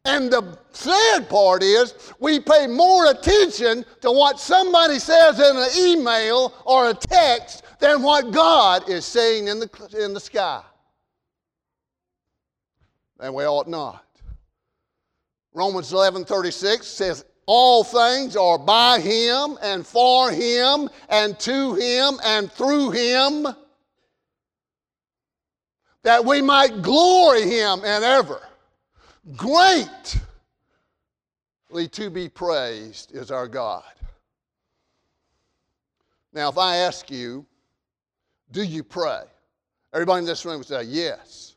And 0.10 0.32
the 0.32 0.58
sad 0.72 1.30
part 1.30 1.62
is, 1.62 1.94
we 2.20 2.40
pay 2.40 2.66
more 2.66 3.12
attention 3.12 3.86
to 4.02 4.12
what 4.12 4.40
somebody 4.40 4.98
says 4.98 5.40
in 5.40 5.56
an 5.56 5.70
email 5.78 6.52
or 6.66 6.90
a 6.90 6.96
text 6.96 7.64
than 7.80 8.02
what 8.02 8.32
God 8.32 8.90
is 8.90 9.06
saying 9.06 9.48
in 9.48 9.60
the, 9.60 10.04
in 10.04 10.16
the 10.16 10.20
sky. 10.20 10.64
And 13.20 13.36
we 13.36 13.44
ought 13.44 13.68
not. 13.68 14.04
Romans 15.54 15.94
11 15.94 16.26
36 16.26 16.88
says, 16.88 17.24
All 17.46 17.84
things 17.84 18.36
are 18.36 18.58
by 18.58 19.00
him 19.00 19.60
and 19.62 19.86
for 19.86 20.32
him 20.32 20.90
and 21.10 21.40
to 21.42 21.76
him 21.76 22.20
and 22.24 22.52
through 22.52 22.90
him, 22.92 23.46
that 26.02 26.26
we 26.26 26.42
might 26.42 26.82
glory 26.82 27.44
him 27.44 27.82
and 27.86 28.04
ever. 28.04 28.42
Greatly 29.36 29.88
to 31.92 32.10
be 32.10 32.30
praised 32.30 33.16
is 33.16 33.32
our 33.32 33.48
God. 33.48 33.84
Now, 36.34 36.50
if 36.50 36.58
I 36.58 36.78
ask 36.78 37.10
you, 37.10 37.46
do 38.52 38.64
you 38.64 38.84
pray? 38.84 39.24
Everybody 39.94 40.20
in 40.20 40.26
this 40.26 40.46
room 40.46 40.58
would 40.58 40.68
say, 40.68 40.84
yes. 40.84 41.56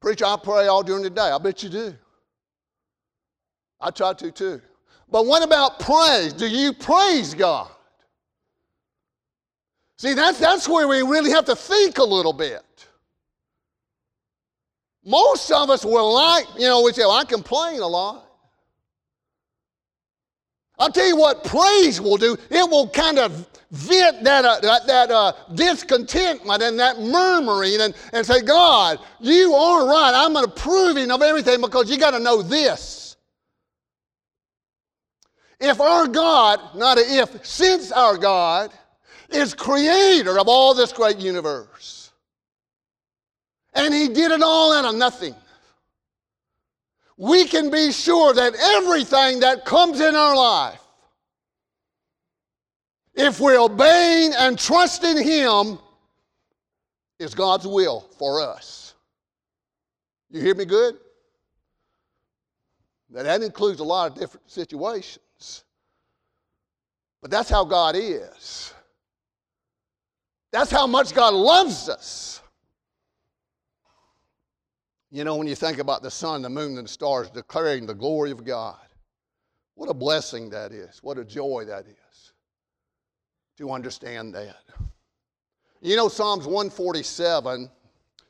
Preacher, 0.00 0.24
I 0.24 0.36
pray 0.42 0.66
all 0.66 0.82
during 0.82 1.02
the 1.02 1.10
day. 1.10 1.30
I 1.30 1.38
bet 1.38 1.62
you 1.62 1.68
do. 1.68 1.94
I 3.80 3.90
try 3.90 4.14
to 4.14 4.30
too. 4.30 4.60
But 5.10 5.26
what 5.26 5.42
about 5.42 5.80
praise? 5.80 6.32
Do 6.32 6.48
you 6.48 6.72
praise 6.72 7.34
God? 7.34 7.70
See, 9.98 10.14
that's, 10.14 10.38
that's 10.38 10.68
where 10.68 10.88
we 10.88 11.02
really 11.02 11.30
have 11.30 11.44
to 11.46 11.56
think 11.56 11.98
a 11.98 12.04
little 12.04 12.32
bit. 12.32 12.62
Most 15.04 15.50
of 15.50 15.70
us 15.70 15.84
will 15.84 16.12
like, 16.12 16.44
you 16.58 16.66
know, 16.66 16.82
we 16.82 16.92
say, 16.92 17.02
well, 17.02 17.12
I 17.12 17.24
complain 17.24 17.80
a 17.80 17.86
lot. 17.86 18.26
I'll 20.78 20.90
tell 20.90 21.06
you 21.06 21.16
what 21.16 21.44
praise 21.44 22.00
will 22.00 22.16
do. 22.16 22.36
It 22.48 22.70
will 22.70 22.88
kind 22.88 23.18
of 23.18 23.46
vent 23.70 24.24
that, 24.24 24.44
uh, 24.44 24.60
that, 24.60 24.86
that 24.86 25.10
uh, 25.10 25.32
discontentment 25.54 26.62
and 26.62 26.78
that 26.78 26.98
murmuring 26.98 27.80
and, 27.80 27.94
and 28.12 28.26
say, 28.26 28.40
God, 28.40 28.98
you 29.20 29.52
are 29.52 29.86
right. 29.86 30.12
I'm 30.14 30.34
an 30.36 30.44
approving 30.44 31.10
of 31.10 31.22
everything 31.22 31.60
because 31.60 31.90
you 31.90 31.98
got 31.98 32.12
to 32.12 32.18
know 32.18 32.40
this. 32.40 33.16
If 35.60 35.80
our 35.80 36.08
God, 36.08 36.58
not 36.74 36.96
if, 36.98 37.44
since 37.44 37.92
our 37.92 38.16
God 38.16 38.72
is 39.28 39.52
creator 39.52 40.38
of 40.38 40.48
all 40.48 40.72
this 40.72 40.92
great 40.92 41.18
universe, 41.18 41.99
and 43.74 43.94
he 43.94 44.08
did 44.08 44.30
it 44.30 44.42
all 44.42 44.72
out 44.72 44.84
of 44.84 44.94
nothing. 44.94 45.34
We 47.16 47.44
can 47.44 47.70
be 47.70 47.92
sure 47.92 48.32
that 48.32 48.54
everything 48.54 49.40
that 49.40 49.64
comes 49.64 50.00
in 50.00 50.14
our 50.14 50.34
life, 50.34 50.80
if 53.14 53.40
we're 53.40 53.60
obeying 53.60 54.32
and 54.34 54.58
trusting 54.58 55.22
him, 55.22 55.78
is 57.18 57.34
God's 57.34 57.66
will 57.66 58.08
for 58.18 58.40
us. 58.40 58.94
You 60.30 60.40
hear 60.40 60.54
me 60.54 60.64
good? 60.64 60.96
Now, 63.10 63.24
that 63.24 63.42
includes 63.42 63.80
a 63.80 63.84
lot 63.84 64.10
of 64.10 64.18
different 64.18 64.50
situations. 64.50 65.64
But 67.20 67.30
that's 67.30 67.50
how 67.50 67.64
God 67.64 67.96
is. 67.96 68.72
That's 70.52 70.70
how 70.70 70.86
much 70.86 71.14
God 71.14 71.34
loves 71.34 71.88
us. 71.88 72.39
You 75.10 75.24
know, 75.24 75.36
when 75.36 75.46
you 75.46 75.56
think 75.56 75.78
about 75.78 76.02
the 76.02 76.10
sun, 76.10 76.42
the 76.42 76.50
moon, 76.50 76.78
and 76.78 76.86
the 76.86 76.92
stars 76.92 77.30
declaring 77.30 77.86
the 77.86 77.94
glory 77.94 78.30
of 78.30 78.44
God, 78.44 78.78
what 79.74 79.88
a 79.88 79.94
blessing 79.94 80.50
that 80.50 80.72
is. 80.72 80.98
What 81.02 81.18
a 81.18 81.24
joy 81.24 81.64
that 81.66 81.86
is 81.86 82.32
to 83.58 83.70
understand 83.70 84.34
that. 84.34 84.56
You 85.80 85.96
know, 85.96 86.08
Psalms 86.08 86.46
147 86.46 87.70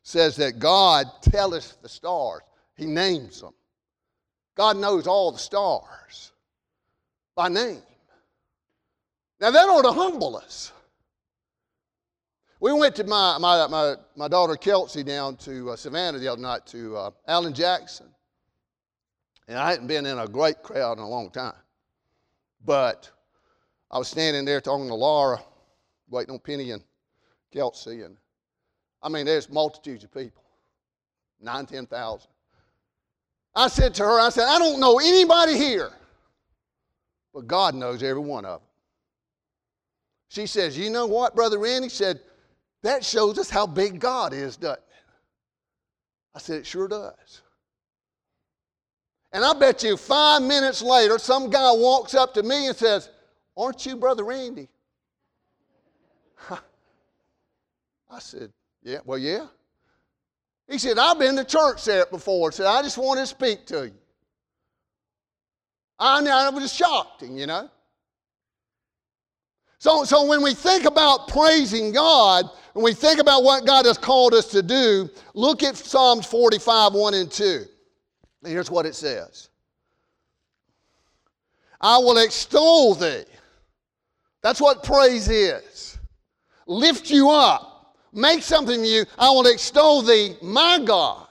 says 0.03 0.37
that 0.37 0.59
God 0.59 1.07
telleth 1.23 1.77
the 1.83 1.89
stars, 1.89 2.43
He 2.77 2.87
names 2.87 3.41
them. 3.41 3.55
God 4.57 4.77
knows 4.77 5.07
all 5.07 5.33
the 5.33 5.39
stars 5.39 6.33
by 7.35 7.49
name. 7.49 7.83
Now, 9.41 9.51
that 9.51 9.69
ought 9.69 9.83
to 9.83 9.93
humble 9.93 10.37
us. 10.37 10.73
We 12.61 12.75
went 12.75 12.95
to 12.97 13.05
my, 13.05 13.39
my, 13.39 13.67
my, 13.69 13.97
my 14.17 14.29
daughter 14.29 14.55
Kelsey 14.55 15.03
down 15.03 15.37
to 15.39 15.71
uh, 15.71 15.77
Savannah 15.77 16.19
the 16.19 16.29
other 16.29 16.43
night 16.43 16.67
to 16.67 16.95
uh, 16.95 17.11
Alan 17.27 17.55
Jackson. 17.55 18.07
And 19.49 19.59
I 19.59 19.71
hadn't 19.71 19.87
been 19.87 20.05
in 20.05 20.19
a 20.19 20.29
great 20.29 20.63
crowd 20.63 20.99
in 20.99 21.05
a 21.05 21.09
long 21.09 21.31
time. 21.31 21.55
But 22.63 23.11
I 23.91 23.97
was 23.97 24.09
standing 24.09 24.45
there 24.45 24.61
talking 24.61 24.89
to 24.89 24.95
Laura, 24.95 25.41
waiting 26.11 26.35
on 26.35 26.39
Penny 26.39 26.71
and 26.73 26.83
Kelsey. 27.51 28.03
And 28.03 28.19
I 29.03 29.09
mean, 29.09 29.25
there's 29.25 29.49
multitudes 29.49 30.05
of 30.05 30.13
people 30.13 30.45
nine, 31.41 31.65
10,000. 31.65 32.29
I 33.55 33.69
said 33.69 33.95
to 33.95 34.03
her, 34.05 34.21
I 34.21 34.29
said, 34.29 34.47
I 34.47 34.59
don't 34.59 34.79
know 34.79 34.99
anybody 34.99 35.57
here, 35.57 35.91
but 37.33 37.47
God 37.47 37.75
knows 37.75 38.03
every 38.03 38.23
one 38.23 38.45
of 38.45 38.61
them. 38.61 38.69
She 40.29 40.47
says, 40.47 40.79
You 40.79 40.91
know 40.91 41.07
what, 41.07 41.35
Brother 41.35 41.59
Randy? 41.59 41.89
said, 41.89 42.21
that 42.83 43.05
shows 43.05 43.39
us 43.39 43.51
how 43.51 43.67
big 43.67 44.01
God 44.01 44.33
is, 44.33 44.57
doesn't 44.57 44.79
it? 44.79 44.85
I 46.35 46.39
said, 46.39 46.61
It 46.61 46.67
sure 46.67 46.89
does. 46.89 47.43
And 49.33 49.45
I 49.45 49.53
bet 49.53 49.83
you 49.83 49.97
five 49.97 50.43
minutes 50.43 50.83
later, 50.83 51.19
some 51.19 51.51
guy 51.51 51.71
walks 51.73 52.15
up 52.15 52.35
to 52.35 52.43
me 52.43 52.67
and 52.69 52.77
says, 52.77 53.11
Aren't 53.57 53.85
you 53.87 53.97
Brother 53.97 54.25
Randy? 54.25 54.69
I 56.51 58.19
said, 58.19 58.53
Yeah, 58.83 58.99
well, 59.05 59.19
yeah. 59.19 59.47
He 60.69 60.79
said, 60.79 60.99
I've 60.99 61.19
been 61.19 61.37
to 61.37 61.45
church 61.45 61.85
there 61.85 62.07
before. 62.07 62.51
He 62.51 62.57
said, 62.57 62.67
I 62.67 62.81
just 62.83 62.97
wanted 62.97 63.23
to 63.23 63.27
speak 63.27 63.67
to 63.67 63.87
you. 63.87 63.95
I, 65.99 66.25
I 66.25 66.49
was 66.51 66.73
shocked, 66.73 67.23
you 67.23 67.47
know. 67.47 67.69
So, 69.81 70.05
so 70.05 70.27
when 70.27 70.43
we 70.43 70.53
think 70.53 70.85
about 70.85 71.27
praising 71.29 71.91
God, 71.91 72.45
when 72.75 72.85
we 72.85 72.93
think 72.93 73.19
about 73.19 73.43
what 73.43 73.67
God 73.67 73.87
has 73.87 73.97
called 73.97 74.35
us 74.35 74.47
to 74.49 74.63
do, 74.63 75.09
look 75.33 75.63
at 75.63 75.75
Psalms 75.75 76.27
45, 76.27 76.93
1 76.93 77.15
and 77.15 77.31
2. 77.31 77.65
And 78.45 78.53
here's 78.53 78.71
what 78.71 78.85
it 78.85 78.95
says 78.95 79.49
I 81.81 81.97
will 81.97 82.19
extol 82.19 82.95
thee. 82.95 83.25
That's 84.43 84.61
what 84.61 84.85
praise 84.85 85.29
is. 85.29 85.99
Lift 86.67 87.11
you 87.11 87.31
up. 87.31 87.97
Make 88.13 88.43
something 88.43 88.85
you. 88.85 89.07
I 89.19 89.31
will 89.31 89.47
extol 89.47 90.03
thee, 90.03 90.37
my 90.43 90.79
God. 90.85 91.27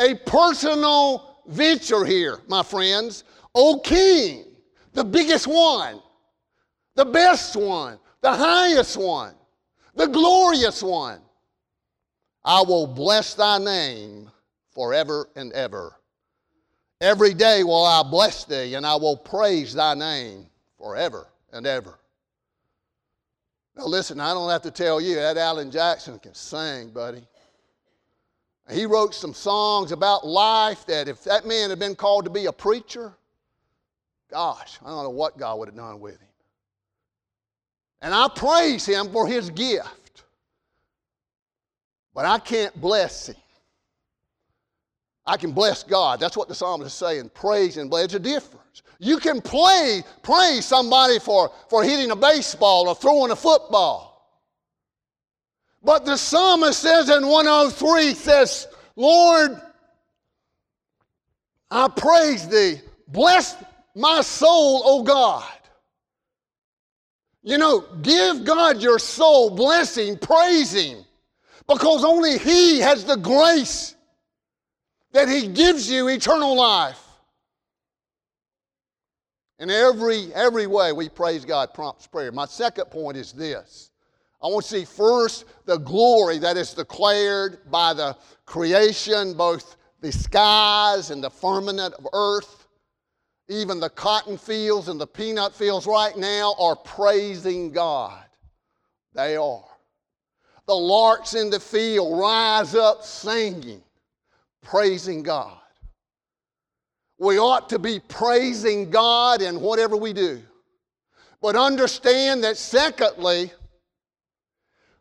A 0.00 0.16
personal 0.26 1.42
venture 1.46 2.04
here, 2.04 2.40
my 2.48 2.64
friends. 2.64 3.22
O 3.54 3.78
King, 3.78 4.46
the 4.94 5.04
biggest 5.04 5.46
one 5.46 6.02
the 6.98 7.04
best 7.04 7.54
one, 7.54 7.96
the 8.22 8.32
highest 8.32 8.96
one, 8.96 9.32
the 9.94 10.08
glorious 10.08 10.82
one. 10.82 11.20
I 12.44 12.60
will 12.62 12.88
bless 12.88 13.34
thy 13.34 13.58
name 13.58 14.28
forever 14.72 15.28
and 15.36 15.52
ever. 15.52 15.94
Every 17.00 17.34
day 17.34 17.62
will 17.62 17.84
I 17.84 18.02
bless 18.02 18.42
thee, 18.44 18.74
and 18.74 18.84
I 18.84 18.96
will 18.96 19.16
praise 19.16 19.74
thy 19.74 19.94
name 19.94 20.46
forever 20.76 21.28
and 21.52 21.68
ever. 21.68 22.00
Now, 23.76 23.86
listen, 23.86 24.18
I 24.18 24.34
don't 24.34 24.50
have 24.50 24.62
to 24.62 24.72
tell 24.72 25.00
you, 25.00 25.14
that 25.14 25.36
Alan 25.36 25.70
Jackson 25.70 26.18
can 26.18 26.34
sing, 26.34 26.90
buddy. 26.90 27.22
He 28.72 28.86
wrote 28.86 29.14
some 29.14 29.34
songs 29.34 29.92
about 29.92 30.26
life 30.26 30.84
that 30.86 31.06
if 31.06 31.22
that 31.22 31.46
man 31.46 31.70
had 31.70 31.78
been 31.78 31.94
called 31.94 32.24
to 32.24 32.30
be 32.30 32.46
a 32.46 32.52
preacher, 32.52 33.14
gosh, 34.32 34.80
I 34.84 34.88
don't 34.88 35.04
know 35.04 35.10
what 35.10 35.38
God 35.38 35.60
would 35.60 35.68
have 35.68 35.76
done 35.76 36.00
with 36.00 36.18
him. 36.18 36.27
And 38.00 38.14
I 38.14 38.28
praise 38.28 38.86
him 38.86 39.10
for 39.10 39.26
his 39.26 39.50
gift. 39.50 40.24
But 42.14 42.24
I 42.24 42.38
can't 42.38 42.78
bless 42.80 43.28
him. 43.28 43.36
I 45.26 45.36
can 45.36 45.52
bless 45.52 45.82
God. 45.82 46.20
That's 46.20 46.36
what 46.36 46.48
the 46.48 46.54
psalmist 46.54 46.88
is 46.88 46.94
saying. 46.94 47.30
Praise 47.34 47.76
and 47.76 47.90
bless. 47.90 48.06
It's 48.06 48.14
a 48.14 48.18
difference. 48.18 48.82
You 48.98 49.18
can 49.18 49.40
play, 49.40 50.02
praise 50.22 50.64
somebody 50.64 51.18
for, 51.18 51.52
for 51.68 51.84
hitting 51.84 52.10
a 52.10 52.16
baseball 52.16 52.88
or 52.88 52.94
throwing 52.94 53.30
a 53.30 53.36
football. 53.36 54.08
But 55.82 56.04
the 56.04 56.16
psalmist 56.16 56.80
says 56.80 57.08
in 57.10 57.26
103 57.26 58.14
says, 58.14 58.68
Lord, 58.96 59.60
I 61.70 61.88
praise 61.88 62.48
thee. 62.48 62.80
Bless 63.06 63.54
my 63.94 64.22
soul, 64.22 64.82
O 64.84 65.02
God. 65.02 65.44
You 67.42 67.58
know, 67.58 67.84
give 68.02 68.44
God 68.44 68.82
your 68.82 68.98
soul 68.98 69.50
blessing, 69.50 70.18
praise 70.18 70.72
Him, 70.72 71.04
because 71.66 72.04
only 72.04 72.38
He 72.38 72.80
has 72.80 73.04
the 73.04 73.16
grace 73.16 73.94
that 75.12 75.28
He 75.28 75.48
gives 75.48 75.90
you 75.90 76.08
eternal 76.08 76.56
life. 76.56 77.00
In 79.58 79.70
every, 79.70 80.32
every 80.34 80.66
way, 80.66 80.92
we 80.92 81.08
praise 81.08 81.44
God 81.44 81.74
prompts 81.74 82.06
prayer. 82.06 82.30
My 82.30 82.46
second 82.46 82.86
point 82.86 83.16
is 83.16 83.32
this 83.32 83.90
I 84.40 84.46
want 84.46 84.64
to 84.64 84.70
see 84.70 84.84
first 84.84 85.46
the 85.64 85.78
glory 85.78 86.38
that 86.38 86.56
is 86.56 86.74
declared 86.74 87.58
by 87.70 87.92
the 87.92 88.16
creation, 88.46 89.34
both 89.34 89.76
the 90.00 90.12
skies 90.12 91.10
and 91.10 91.22
the 91.22 91.30
firmament 91.30 91.94
of 91.94 92.06
earth. 92.12 92.57
Even 93.48 93.80
the 93.80 93.90
cotton 93.90 94.36
fields 94.36 94.88
and 94.88 95.00
the 95.00 95.06
peanut 95.06 95.54
fields 95.54 95.86
right 95.86 96.16
now 96.16 96.54
are 96.58 96.76
praising 96.76 97.72
God. 97.72 98.24
They 99.14 99.36
are. 99.36 99.64
The 100.66 100.74
larks 100.74 101.34
in 101.34 101.48
the 101.48 101.58
field 101.58 102.20
rise 102.20 102.74
up 102.74 103.02
singing, 103.02 103.82
praising 104.60 105.22
God. 105.22 105.58
We 107.18 107.38
ought 107.38 107.70
to 107.70 107.78
be 107.78 108.00
praising 108.00 108.90
God 108.90 109.40
in 109.40 109.60
whatever 109.60 109.96
we 109.96 110.12
do. 110.12 110.40
But 111.40 111.56
understand 111.56 112.44
that, 112.44 112.56
secondly, 112.56 113.50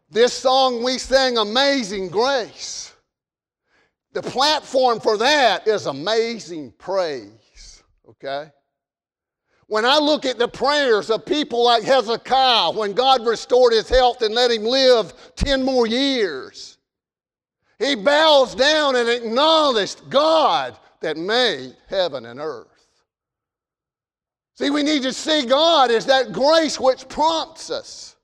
this 0.10 0.34
song 0.34 0.84
we 0.84 0.98
sang, 0.98 1.38
Amazing 1.38 2.10
Grace, 2.10 2.94
the 4.14 4.22
platform 4.22 5.00
for 5.00 5.18
that 5.18 5.68
is 5.68 5.86
amazing 5.86 6.74
praise, 6.78 7.77
okay? 8.10 8.52
When 9.68 9.84
I 9.84 9.98
look 9.98 10.26
at 10.26 10.38
the 10.38 10.48
prayers 10.48 11.10
of 11.10 11.26
people 11.26 11.64
like 11.64 11.84
Hezekiah, 11.84 12.72
when 12.72 12.94
God 12.94 13.26
restored 13.26 13.74
his 13.74 13.90
health 13.90 14.22
and 14.22 14.34
let 14.34 14.50
him 14.50 14.64
live 14.64 15.14
10 15.36 15.64
more 15.64 15.86
years, 15.88 16.78
he 17.78 17.96
bows 17.96 18.56
down 18.56 18.96
and 18.96 19.10
acknowledged 19.10 20.10
God 20.10 20.78
that 21.02 21.18
made 21.18 21.76
heaven 21.88 22.26
and 22.26 22.40
earth. 22.40 22.68
See, 24.56 24.70
we 24.70 24.84
need 24.84 25.04
to 25.04 25.14
see 25.14 25.46
God 25.46 25.92
as 25.92 26.06
that 26.08 26.32
grace 26.32 26.80
which 26.80 27.08
prompts 27.08 27.70
us. 27.70 28.16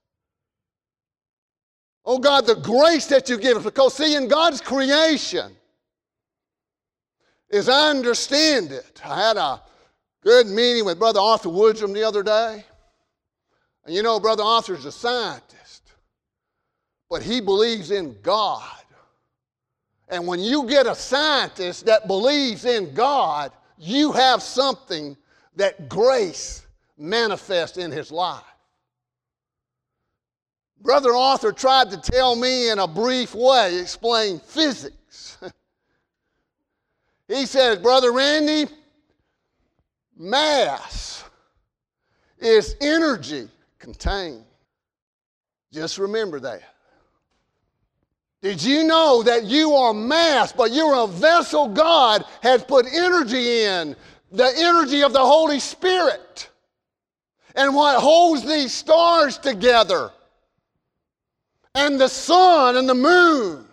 Oh 2.06 2.18
God, 2.18 2.48
the 2.48 2.56
grace 2.56 3.06
that 3.08 3.30
you 3.30 3.38
give 3.38 3.58
us, 3.58 3.64
because 3.64 3.94
see, 3.94 4.16
in 4.16 4.28
God's 4.28 4.60
creation, 4.60 5.56
as 7.52 7.70
I 7.70 7.90
understand 7.90 8.72
it, 8.72 9.00
I 9.06 9.28
had 9.28 9.38
a 9.38 9.62
good 10.24 10.48
meeting 10.48 10.86
with 10.86 11.00
Brother 11.00 11.20
Arthur 11.20 11.50
Woodrum 11.50 11.94
the 11.94 12.04
other 12.04 12.24
day. 12.24 12.64
And 13.86 13.94
you 13.94 14.02
know, 14.02 14.20
Brother 14.20 14.44
Arthur's 14.44 14.86
a 14.86 14.92
scientist, 14.92 15.92
but 17.10 17.22
he 17.22 17.42
believes 17.42 17.92
in 17.92 18.16
God. 18.22 18.70
And 20.08 20.28
when 20.28 20.40
you 20.40 20.68
get 20.68 20.86
a 20.88 20.96
scientist 20.96 21.86
that 21.86 22.08
believes 22.08 22.66
in 22.66 22.94
God, 22.94 23.52
you 23.78 24.12
have 24.12 24.42
something 24.42 25.18
that 25.56 25.90
grace 25.90 26.66
manifests 26.98 27.78
in 27.78 27.92
his 27.92 28.12
life. 28.12 28.44
Brother 30.82 31.14
Arthur 31.14 31.52
tried 31.52 31.90
to 31.92 31.98
tell 31.98 32.36
me 32.36 32.70
in 32.70 32.80
a 32.80 32.88
brief 32.88 33.34
way, 33.34 33.80
explain 33.80 34.40
physics. 34.40 35.38
he 37.28 37.46
says, 37.46 37.80
Brother 37.80 38.12
Randy, 38.12 38.66
mass 40.18 41.24
is 42.40 42.76
energy 42.82 43.48
contained. 43.80 44.44
Just 45.72 45.98
remember 45.98 46.40
that. 46.40 46.62
Did 48.42 48.62
you 48.62 48.84
know 48.84 49.24
that 49.24 49.46
you 49.46 49.74
are 49.74 49.94
mass, 49.94 50.52
but 50.52 50.72
you're 50.72 50.96
a 50.96 51.08
vessel 51.08 51.70
God 51.70 52.26
has 52.42 52.64
put 52.64 52.86
energy 52.86 53.64
in, 53.64 53.96
the 54.32 54.52
energy 54.58 55.02
of 55.02 55.14
the 55.14 55.26
Holy 55.26 55.60
Spirit? 55.60 56.50
And 57.56 57.74
what 57.74 58.00
holds 58.02 58.46
these 58.46 58.74
stars 58.74 59.38
together 59.38 60.12
and 61.76 62.00
the 62.00 62.08
sun 62.08 62.78
and 62.78 62.88
the 62.88 62.96
moon 62.96 63.66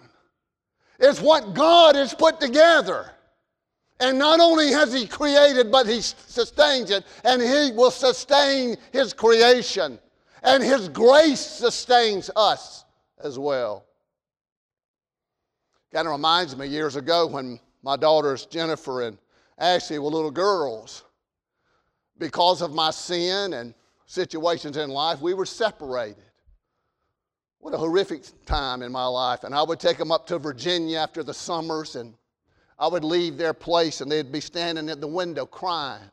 is 0.99 1.21
what 1.21 1.55
God 1.55 1.97
has 1.97 2.15
put 2.15 2.41
together. 2.41 3.11
And 4.01 4.19
not 4.19 4.41
only 4.41 4.71
has 4.73 4.93
He 4.93 5.07
created, 5.07 5.71
but 5.71 5.87
He 5.87 6.01
sustains 6.01 6.91
it, 6.91 7.05
and 7.25 7.41
He 7.43 7.73
will 7.77 7.91
sustain 7.91 8.77
His 8.93 9.13
creation. 9.13 9.99
And 10.43 10.63
His 10.63 10.89
grace 10.89 11.41
sustains 11.41 12.31
us 12.35 12.85
as 13.23 13.39
well. 13.39 13.85
Kind 15.93 16.07
of 16.07 16.13
reminds 16.13 16.57
me 16.57 16.67
years 16.67 16.97
ago 16.97 17.27
when 17.27 17.61
my 17.83 17.97
daughters 17.97 18.47
Jennifer 18.47 19.03
and 19.03 19.19
Ashley 19.59 19.99
were 19.99 20.11
little 20.11 20.31
girls. 20.31 21.05
Because 22.17 22.63
of 22.63 22.73
my 22.73 22.91
sin 22.91 23.55
and 23.55 23.75
situations 24.07 24.77
in 24.77 24.91
life, 24.91 25.21
we 25.21 25.35
were 25.35 25.47
separated. 25.47 26.25
What 27.59 27.75
a 27.75 27.79
horrific 27.79 28.23
time 28.47 28.83
in 28.83 28.93
my 28.93 29.07
life. 29.07 29.45
And 29.45 29.55
I 29.55 29.63
would 29.63 29.81
take 29.81 29.99
them 29.99 30.11
up 30.11 30.27
to 30.29 30.39
Virginia 30.39 30.99
after 30.99 31.23
the 31.23 31.35
summers, 31.35 31.97
and 31.97 32.15
I 32.81 32.89
would 32.89 33.05
leave 33.05 33.37
their 33.37 33.53
place, 33.53 34.01
and 34.01 34.11
they'd 34.11 34.33
be 34.33 34.41
standing 34.41 34.89
at 34.89 35.01
the 35.01 35.07
window 35.07 35.45
crying. 35.45 36.11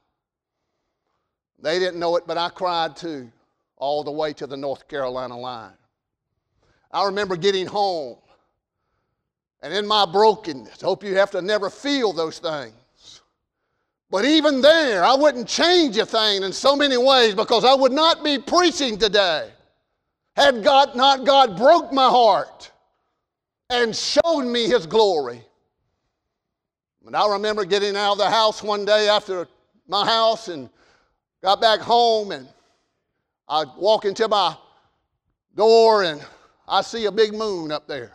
They 1.59 1.79
didn't 1.79 1.99
know 1.99 2.17
it, 2.17 2.25
but 2.27 2.37
I 2.37 2.49
cried 2.49 2.95
too, 2.97 3.31
all 3.77 4.03
the 4.03 4.11
way 4.11 4.33
to 4.33 4.45
the 4.45 4.57
North 4.57 4.87
Carolina 4.87 5.39
line. 5.39 5.73
I 6.91 7.05
remember 7.05 7.37
getting 7.37 7.65
home, 7.65 8.17
and 9.61 9.73
in 9.73 9.87
my 9.87 10.05
brokenness, 10.05 10.81
hope 10.81 11.03
you 11.03 11.15
have 11.15 11.31
to 11.31 11.41
never 11.41 11.69
feel 11.69 12.11
those 12.11 12.39
things. 12.39 12.73
But 14.09 14.25
even 14.25 14.61
there, 14.61 15.03
I 15.03 15.15
wouldn't 15.15 15.47
change 15.47 15.97
a 15.97 16.05
thing 16.05 16.43
in 16.43 16.53
so 16.53 16.75
many 16.75 16.97
ways 16.97 17.33
because 17.33 17.65
I 17.65 17.73
would 17.73 17.91
not 17.91 18.23
be 18.23 18.37
preaching 18.37 18.97
today 18.97 19.51
had 20.37 20.63
God 20.63 20.95
not 20.95 21.25
God 21.25 21.57
broke 21.57 21.91
my 21.91 22.07
heart 22.07 22.71
and 23.71 23.95
showed 23.95 24.43
me 24.43 24.67
his 24.67 24.85
glory. 24.85 25.41
And 27.07 27.15
I 27.15 27.25
remember 27.31 27.63
getting 27.63 27.95
out 27.95 28.11
of 28.11 28.17
the 28.17 28.29
house 28.29 28.61
one 28.61 28.83
day 28.83 29.07
after 29.07 29.47
my 29.87 30.05
house 30.05 30.49
and 30.49 30.69
got 31.41 31.61
back 31.61 31.79
home 31.79 32.33
and 32.33 32.49
I 33.47 33.63
walk 33.77 34.03
into 34.03 34.27
my 34.27 34.57
door 35.55 36.03
and 36.03 36.21
I 36.67 36.81
see 36.81 37.05
a 37.05 37.11
big 37.11 37.33
moon 37.33 37.71
up 37.71 37.87
there. 37.87 38.11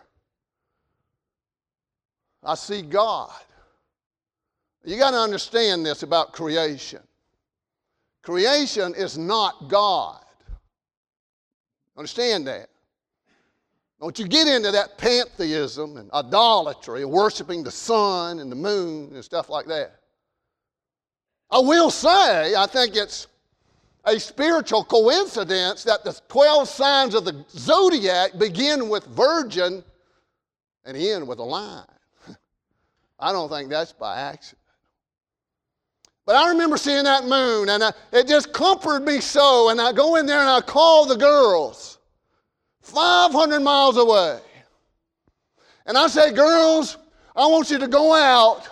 I 2.44 2.54
see 2.54 2.82
God. 2.82 3.32
You 4.84 4.98
got 4.98 5.12
to 5.12 5.20
understand 5.20 5.86
this 5.86 6.02
about 6.02 6.34
creation. 6.34 7.00
Creation 8.20 8.94
is 8.94 9.16
not 9.16 9.70
God. 9.70 10.22
Understand 11.96 12.46
that. 12.46 12.68
Don't 14.02 14.18
you 14.18 14.26
get 14.26 14.48
into 14.48 14.72
that 14.72 14.98
pantheism 14.98 15.96
and 15.96 16.10
idolatry, 16.10 17.02
and 17.02 17.10
worshiping 17.12 17.62
the 17.62 17.70
sun 17.70 18.40
and 18.40 18.50
the 18.50 18.56
moon 18.56 19.14
and 19.14 19.24
stuff 19.24 19.48
like 19.48 19.66
that. 19.66 20.00
I 21.52 21.60
will 21.60 21.88
say, 21.88 22.56
I 22.56 22.66
think 22.66 22.96
it's 22.96 23.28
a 24.04 24.18
spiritual 24.18 24.82
coincidence 24.82 25.84
that 25.84 26.02
the 26.02 26.20
12 26.26 26.68
signs 26.68 27.14
of 27.14 27.24
the 27.24 27.44
zodiac 27.50 28.36
begin 28.40 28.88
with 28.88 29.06
virgin 29.06 29.84
and 30.84 30.96
end 30.96 31.28
with 31.28 31.38
a 31.38 31.44
line. 31.44 31.86
I 33.20 33.30
don't 33.30 33.48
think 33.48 33.70
that's 33.70 33.92
by 33.92 34.16
accident. 34.16 34.58
But 36.26 36.34
I 36.34 36.48
remember 36.48 36.76
seeing 36.76 37.04
that 37.04 37.24
moon, 37.26 37.68
and 37.68 37.84
I, 37.84 37.92
it 38.12 38.26
just 38.26 38.52
comforted 38.52 39.06
me 39.06 39.20
so. 39.20 39.68
And 39.68 39.80
I 39.80 39.92
go 39.92 40.16
in 40.16 40.26
there 40.26 40.40
and 40.40 40.50
I 40.50 40.60
call 40.60 41.06
the 41.06 41.16
girls 41.16 41.91
500 42.82 43.60
miles 43.60 43.96
away. 43.96 44.40
And 45.86 45.96
I 45.96 46.06
say, 46.08 46.32
Girls, 46.32 46.98
I 47.34 47.46
want 47.46 47.70
you 47.70 47.78
to 47.78 47.88
go 47.88 48.14
out. 48.14 48.68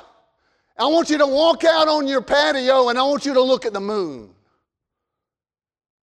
I 0.79 0.87
want 0.87 1.11
you 1.11 1.19
to 1.19 1.27
walk 1.27 1.65
out 1.65 1.89
on 1.89 2.07
your 2.07 2.23
patio 2.23 2.89
and 2.89 2.99
I 2.99 3.03
want 3.03 3.27
you 3.27 3.35
to 3.35 3.43
look 3.43 3.67
at 3.67 3.73
the 3.73 3.81
moon. 3.81 4.31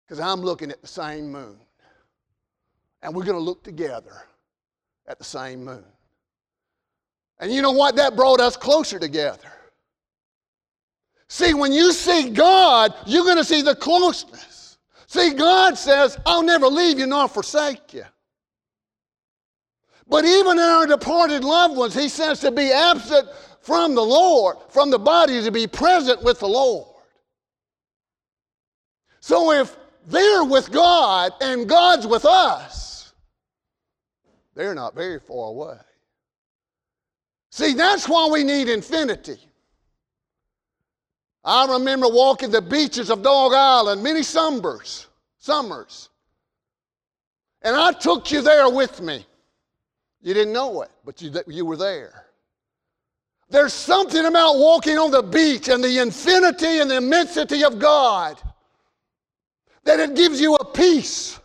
Because 0.04 0.20
I'm 0.20 0.40
looking 0.40 0.70
at 0.70 0.80
the 0.80 0.88
same 0.88 1.30
moon. 1.30 1.56
And 3.02 3.14
we're 3.14 3.24
going 3.24 3.38
to 3.38 3.42
look 3.42 3.62
together 3.62 4.22
at 5.06 5.18
the 5.18 5.24
same 5.24 5.64
moon. 5.64 5.84
And 7.38 7.52
you 7.52 7.62
know 7.62 7.72
what? 7.72 7.96
That 7.96 8.16
brought 8.16 8.40
us 8.40 8.56
closer 8.56 8.98
together. 8.98 9.52
See, 11.28 11.54
when 11.54 11.72
you 11.72 11.92
see 11.92 12.30
God, 12.30 12.94
you're 13.06 13.24
going 13.24 13.36
to 13.36 13.44
see 13.44 13.62
the 13.62 13.74
closeness. 13.74 14.53
See, 15.14 15.33
God 15.33 15.79
says, 15.79 16.18
I'll 16.27 16.42
never 16.42 16.66
leave 16.66 16.98
you 16.98 17.07
nor 17.07 17.29
forsake 17.29 17.94
you. 17.94 18.03
But 20.09 20.24
even 20.24 20.59
in 20.59 20.64
our 20.64 20.88
departed 20.88 21.44
loved 21.44 21.77
ones, 21.77 21.94
He 21.94 22.09
says 22.09 22.40
to 22.40 22.50
be 22.50 22.72
absent 22.72 23.29
from 23.61 23.94
the 23.94 24.03
Lord, 24.03 24.57
from 24.70 24.90
the 24.90 24.98
body, 24.98 25.40
to 25.40 25.53
be 25.53 25.68
present 25.68 26.20
with 26.24 26.40
the 26.40 26.48
Lord. 26.48 26.88
So 29.20 29.53
if 29.53 29.77
they're 30.09 30.42
with 30.42 30.72
God 30.72 31.31
and 31.40 31.68
God's 31.68 32.09
with 32.09 32.24
us, 32.24 33.12
they're 34.57 34.74
not 34.74 34.96
very 34.96 35.20
far 35.20 35.50
away. 35.50 35.77
See, 37.53 37.74
that's 37.74 38.09
why 38.09 38.29
we 38.33 38.42
need 38.42 38.68
infinity. 38.68 39.38
I 41.44 41.66
remember 41.66 42.09
walking 42.09 42.50
the 42.50 42.62
beaches 42.62 43.11
of 43.11 43.22
Dog 43.22 43.52
Island 43.52 44.02
many 44.02 44.22
summers, 44.22 45.07
summers. 45.38 46.09
And 47.62 47.76
I 47.76 47.92
took 47.92 48.30
you 48.30 48.40
there 48.40 48.68
with 48.70 49.00
me. 49.00 49.26
You 50.22 50.33
didn't 50.33 50.54
know 50.54 50.83
it, 50.83 50.90
but 51.04 51.20
you, 51.20 51.33
you 51.46 51.66
were 51.66 51.76
there. 51.76 52.26
There's 53.50 53.74
something 53.74 54.24
about 54.24 54.57
walking 54.57 54.98
on 54.98 55.11
the 55.11 55.22
beach 55.22 55.68
and 55.68 55.85
the 55.85 55.98
infinity 55.98 56.80
and 56.80 56.90
the 56.90 56.96
immensity 56.96 57.62
of 57.62 57.78
God 57.78 58.40
that 59.85 60.00
it 60.00 60.14
gives 60.14 60.40
you 60.40 60.54
a 60.54 60.64
peace. 60.64 61.38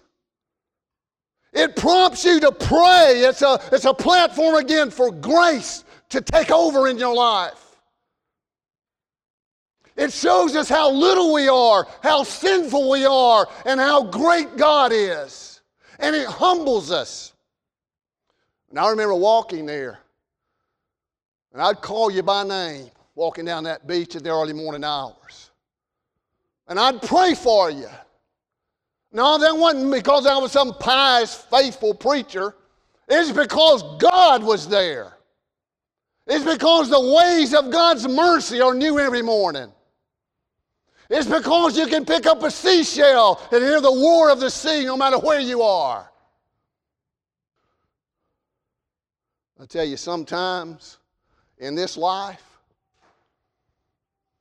It 1.52 1.76
prompts 1.76 2.24
you 2.24 2.40
to 2.40 2.52
pray. 2.52 3.22
It's 3.26 3.42
a, 3.42 3.60
it's 3.72 3.86
a 3.86 3.94
platform 3.94 4.56
again 4.56 4.92
for 4.92 5.12
grace 5.12 5.84
to 6.10 6.22
take 6.22 6.52
over 6.52 6.88
in 6.88 6.98
your 6.98 7.14
life. 7.14 7.69
It 10.00 10.14
shows 10.14 10.56
us 10.56 10.70
how 10.70 10.90
little 10.90 11.34
we 11.34 11.50
are, 11.50 11.86
how 12.02 12.24
sinful 12.24 12.90
we 12.90 13.06
are, 13.06 13.50
and 13.66 13.82
how 13.82 14.04
great 14.04 14.56
God 14.56 14.94
is. 14.94 15.60
And 16.00 16.16
it 16.16 16.26
humbles 16.26 16.90
us. 16.90 17.34
And 18.70 18.80
I 18.80 18.90
remember 18.92 19.14
walking 19.14 19.66
there, 19.66 20.00
and 21.52 21.62
I'd 21.62 21.82
call 21.82 22.10
you 22.10 22.24
by 22.24 22.46
name 22.46 22.90
walking 23.14 23.44
down 23.44 23.66
that 23.66 23.88
beach 23.88 24.16
in 24.16 24.24
the 24.24 24.30
early 24.30 24.54
morning 24.54 24.86
hours. 24.86 25.52
And 26.70 26.80
I'd 26.80 27.02
pray 27.02 27.36
for 27.36 27.70
you. 27.70 27.90
No, 29.12 29.38
that 29.38 29.58
wasn't 29.58 29.92
because 29.92 30.26
I 30.26 30.38
was 30.38 30.54
some 30.54 30.76
pious, 30.76 31.36
faithful 31.36 31.94
preacher. 31.94 32.56
It's 33.10 33.34
because 33.34 33.84
God 33.98 34.44
was 34.44 34.66
there. 34.70 35.18
It's 36.26 36.46
because 36.46 36.90
the 36.90 37.16
ways 37.18 37.54
of 37.54 37.70
God's 37.70 38.08
mercy 38.08 38.62
are 38.62 38.74
new 38.74 38.98
every 38.98 39.24
morning. 39.24 39.74
It's 41.10 41.28
because 41.28 41.78
you 41.78 41.88
can 41.88 42.06
pick 42.06 42.26
up 42.26 42.44
a 42.44 42.52
seashell 42.52 43.42
and 43.52 43.64
hear 43.64 43.82
the 43.82 43.90
roar 43.90 44.30
of 44.30 44.40
the 44.40 44.50
sea 44.50 44.86
no 44.86 44.96
matter 44.96 45.18
where 45.18 45.40
you 45.40 45.62
are. 45.62 46.10
I 49.60 49.66
tell 49.66 49.84
you, 49.84 49.98
sometimes 49.98 51.00
in 51.58 51.76
this 51.76 51.98
life, 51.98 52.44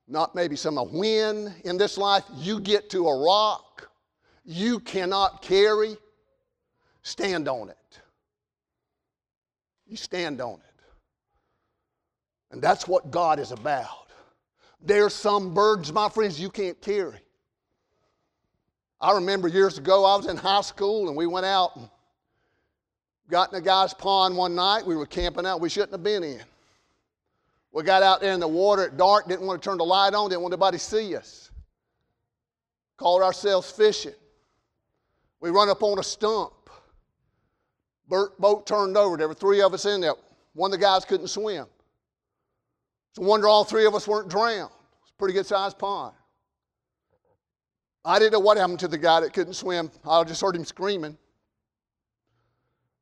not 0.07 0.35
maybe 0.35 0.57
some 0.57 0.79
a 0.79 0.85
win 0.85 1.53
in 1.65 1.77
this 1.77 1.99
life, 1.99 2.25
you 2.37 2.61
get 2.61 2.91
to 2.91 3.09
a 3.09 3.25
rock 3.25 3.69
you 4.51 4.81
cannot 4.81 5.43
carry, 5.43 5.99
stand 7.03 7.49
on 7.49 7.69
it. 7.69 8.01
You 9.87 9.99
stand 9.99 10.41
on 10.41 10.55
it. 10.55 10.83
And 12.51 12.63
that's 12.63 12.89
what 12.89 13.11
God 13.11 13.41
is 13.41 13.53
about. 13.53 14.08
There's 14.81 15.15
some 15.15 15.55
burdens, 15.55 15.93
my 15.93 16.09
friends, 16.09 16.41
you 16.41 16.51
can't 16.51 16.81
carry. 16.81 17.19
I 19.01 19.13
remember 19.13 19.49
years 19.49 19.79
ago, 19.79 20.05
I 20.05 20.17
was 20.17 20.27
in 20.27 20.37
high 20.37 20.61
school 20.61 21.09
and 21.09 21.17
we 21.17 21.27
went 21.27 21.47
out 21.47 21.77
and 21.77 21.89
got 23.31 23.53
in 23.53 23.59
a 23.59 23.61
guy's 23.61 23.95
pond 23.95 24.37
one 24.37 24.55
night. 24.55 24.87
We 24.87 24.97
were 24.97 25.07
camping 25.07 25.47
out. 25.47 25.61
We 25.61 25.69
shouldn't 25.69 25.93
have 25.93 26.03
been 26.03 26.25
in. 26.25 26.41
We 27.71 27.83
got 27.83 28.03
out 28.03 28.21
there 28.21 28.33
in 28.33 28.41
the 28.41 28.49
water 28.49 28.85
at 28.85 28.97
dark, 28.97 29.29
didn't 29.29 29.47
want 29.47 29.63
to 29.63 29.69
turn 29.69 29.79
the 29.79 29.85
light 29.85 30.15
on, 30.15 30.31
didn't 30.31 30.43
want 30.43 30.55
anybody 30.55 30.79
to 30.79 30.85
see 30.85 31.15
us. 31.15 31.51
Called 32.97 33.23
ourselves 33.23 33.71
fishing. 33.71 34.15
We 35.41 35.51
run 35.51 35.69
up 35.69 35.83
on 35.83 35.99
a 35.99 36.03
stump. 36.03 36.53
Boat 38.09 38.67
turned 38.67 38.97
over. 38.97 39.17
There 39.17 39.29
were 39.29 39.35
three 39.35 39.61
of 39.61 39.75
us 39.75 39.85
in 39.85 40.01
there. 40.01 40.15
One 40.55 40.73
of 40.73 40.81
the 40.81 40.85
guys 40.85 41.05
couldn't 41.05 41.29
swim. 41.29 41.67
It's 43.19 43.25
a 43.25 43.29
wonder 43.29 43.49
all 43.49 43.65
three 43.65 43.85
of 43.85 43.97
us 43.97 44.07
weren't 44.07 44.29
drowned. 44.29 44.71
It's 45.03 45.11
a 45.11 45.15
pretty 45.19 45.35
good 45.35 45.45
sized 45.45 45.77
pond. 45.77 46.15
I 48.05 48.21
didn't 48.21 48.35
know 48.35 48.39
what 48.39 48.57
happened 48.57 48.79
to 48.79 48.87
the 48.87 48.97
guy 48.97 49.19
that 49.19 49.33
couldn't 49.33 49.55
swim. 49.55 49.91
I 50.09 50.23
just 50.23 50.41
heard 50.41 50.55
him 50.55 50.65
screaming. 50.65 51.19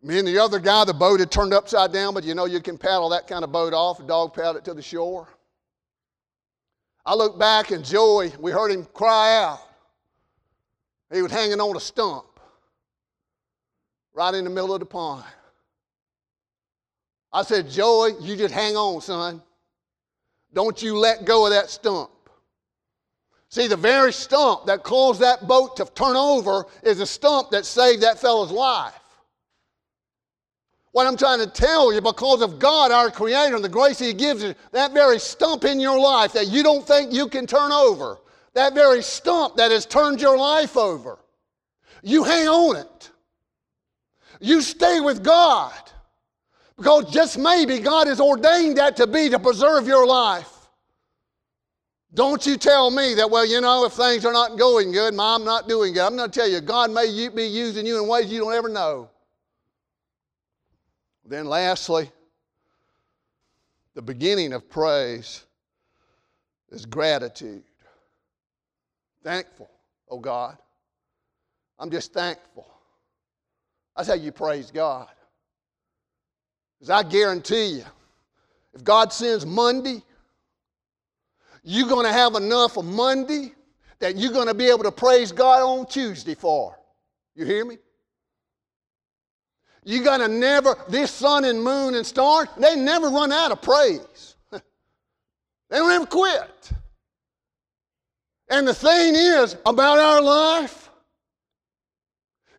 Me 0.02 0.18
and 0.18 0.26
the 0.26 0.38
other 0.38 0.58
guy, 0.58 0.86
the 0.86 0.94
boat 0.94 1.20
had 1.20 1.30
turned 1.30 1.52
upside 1.52 1.92
down, 1.92 2.14
but 2.14 2.24
you 2.24 2.34
know 2.34 2.46
you 2.46 2.62
can 2.62 2.78
paddle 2.78 3.10
that 3.10 3.26
kind 3.26 3.44
of 3.44 3.52
boat 3.52 3.74
off, 3.74 4.00
a 4.00 4.04
dog 4.04 4.32
paddle 4.32 4.56
it 4.56 4.64
to 4.64 4.72
the 4.72 4.80
shore. 4.80 5.28
I 7.04 7.14
looked 7.14 7.38
back 7.38 7.70
and 7.70 7.84
Joey, 7.84 8.32
we 8.40 8.52
heard 8.52 8.70
him 8.70 8.86
cry 8.94 9.36
out. 9.42 9.60
He 11.12 11.20
was 11.20 11.30
hanging 11.30 11.60
on 11.60 11.76
a 11.76 11.80
stump 11.80 12.40
right 14.14 14.34
in 14.34 14.44
the 14.44 14.50
middle 14.50 14.72
of 14.72 14.80
the 14.80 14.86
pond. 14.86 15.24
I 17.34 17.42
said, 17.42 17.68
Joey, 17.68 18.14
you 18.22 18.34
just 18.34 18.54
hang 18.54 18.76
on, 18.76 19.02
son. 19.02 19.42
Don't 20.56 20.80
you 20.80 20.96
let 20.96 21.26
go 21.26 21.44
of 21.44 21.52
that 21.52 21.68
stump. 21.68 22.10
See, 23.50 23.66
the 23.66 23.76
very 23.76 24.10
stump 24.10 24.64
that 24.64 24.82
caused 24.82 25.20
that 25.20 25.46
boat 25.46 25.76
to 25.76 25.84
turn 25.84 26.16
over 26.16 26.64
is 26.82 26.96
the 26.96 27.06
stump 27.06 27.50
that 27.50 27.66
saved 27.66 28.02
that 28.02 28.18
fellow's 28.18 28.50
life. 28.50 28.98
What 30.92 31.06
I'm 31.06 31.18
trying 31.18 31.40
to 31.40 31.46
tell 31.46 31.92
you, 31.92 32.00
because 32.00 32.40
of 32.40 32.58
God, 32.58 32.90
our 32.90 33.10
Creator, 33.10 33.54
and 33.54 33.62
the 33.62 33.68
grace 33.68 33.98
He 33.98 34.14
gives 34.14 34.42
you, 34.42 34.54
that 34.72 34.94
very 34.94 35.18
stump 35.18 35.66
in 35.66 35.78
your 35.78 36.00
life 36.00 36.32
that 36.32 36.48
you 36.48 36.62
don't 36.62 36.86
think 36.86 37.12
you 37.12 37.28
can 37.28 37.46
turn 37.46 37.70
over, 37.70 38.16
that 38.54 38.72
very 38.72 39.02
stump 39.02 39.56
that 39.56 39.70
has 39.70 39.84
turned 39.84 40.22
your 40.22 40.38
life 40.38 40.78
over, 40.78 41.18
you 42.02 42.24
hang 42.24 42.48
on 42.48 42.76
it. 42.76 43.10
You 44.40 44.62
stay 44.62 45.00
with 45.00 45.22
God. 45.22 45.74
Because 46.76 47.10
just 47.10 47.38
maybe 47.38 47.78
God 47.78 48.06
has 48.06 48.20
ordained 48.20 48.76
that 48.76 48.96
to 48.96 49.06
be 49.06 49.30
to 49.30 49.38
preserve 49.38 49.86
your 49.86 50.06
life. 50.06 50.52
Don't 52.12 52.46
you 52.46 52.56
tell 52.56 52.90
me 52.90 53.14
that, 53.14 53.30
well, 53.30 53.44
you 53.46 53.60
know, 53.60 53.84
if 53.84 53.92
things 53.92 54.24
are 54.24 54.32
not 54.32 54.58
going 54.58 54.92
good, 54.92 55.14
mom 55.14 55.44
not 55.44 55.68
doing 55.68 55.92
good. 55.92 56.02
I'm 56.02 56.16
going 56.16 56.30
to 56.30 56.38
tell 56.38 56.48
you, 56.48 56.60
God 56.60 56.90
may 56.90 57.28
be 57.28 57.44
using 57.44 57.86
you 57.86 58.02
in 58.02 58.08
ways 58.08 58.32
you 58.32 58.40
don't 58.40 58.54
ever 58.54 58.68
know. 58.68 59.10
Then, 61.26 61.46
lastly, 61.46 62.10
the 63.94 64.02
beginning 64.02 64.52
of 64.52 64.68
praise 64.70 65.44
is 66.70 66.86
gratitude. 66.86 67.64
Thankful, 69.22 69.68
oh 70.08 70.18
God. 70.18 70.56
I'm 71.78 71.90
just 71.90 72.12
thankful. 72.12 72.66
That's 73.96 74.08
how 74.08 74.14
you 74.14 74.32
praise 74.32 74.70
God. 74.70 75.08
Because 76.78 76.90
I 76.90 77.02
guarantee 77.08 77.66
you, 77.78 77.84
if 78.74 78.84
God 78.84 79.12
sends 79.12 79.46
Monday, 79.46 80.02
you're 81.62 81.88
going 81.88 82.06
to 82.06 82.12
have 82.12 82.34
enough 82.34 82.76
of 82.76 82.84
Monday 82.84 83.52
that 83.98 84.16
you're 84.16 84.32
going 84.32 84.46
to 84.46 84.54
be 84.54 84.66
able 84.66 84.84
to 84.84 84.92
praise 84.92 85.32
God 85.32 85.62
on 85.62 85.86
Tuesday 85.86 86.34
for. 86.34 86.78
You 87.34 87.44
hear 87.44 87.64
me? 87.64 87.78
You 89.84 90.02
got 90.02 90.18
to 90.18 90.28
never, 90.28 90.76
this 90.88 91.10
sun 91.10 91.44
and 91.44 91.62
moon 91.62 91.94
and 91.94 92.04
stars, 92.04 92.48
they 92.58 92.76
never 92.76 93.08
run 93.08 93.32
out 93.32 93.52
of 93.52 93.62
praise. 93.62 94.34
they 94.50 94.58
don't 95.70 95.90
ever 95.90 96.06
quit. 96.06 96.70
And 98.48 98.66
the 98.66 98.74
thing 98.74 99.14
is 99.14 99.56
about 99.64 99.98
our 99.98 100.20
life, 100.20 100.85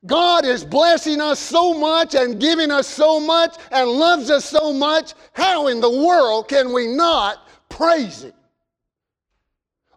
God 0.05 0.45
is 0.45 0.63
blessing 0.63 1.19
us 1.19 1.39
so 1.39 1.73
much 1.73 2.13
and 2.15 2.39
giving 2.39 2.71
us 2.71 2.87
so 2.87 3.19
much 3.19 3.55
and 3.71 3.89
loves 3.89 4.29
us 4.29 4.45
so 4.45 4.71
much. 4.71 5.13
How 5.33 5.67
in 5.67 5.81
the 5.81 5.89
world 5.89 6.47
can 6.47 6.71
we 6.71 6.87
not 6.87 7.47
praise 7.69 8.23
Him? 8.23 8.33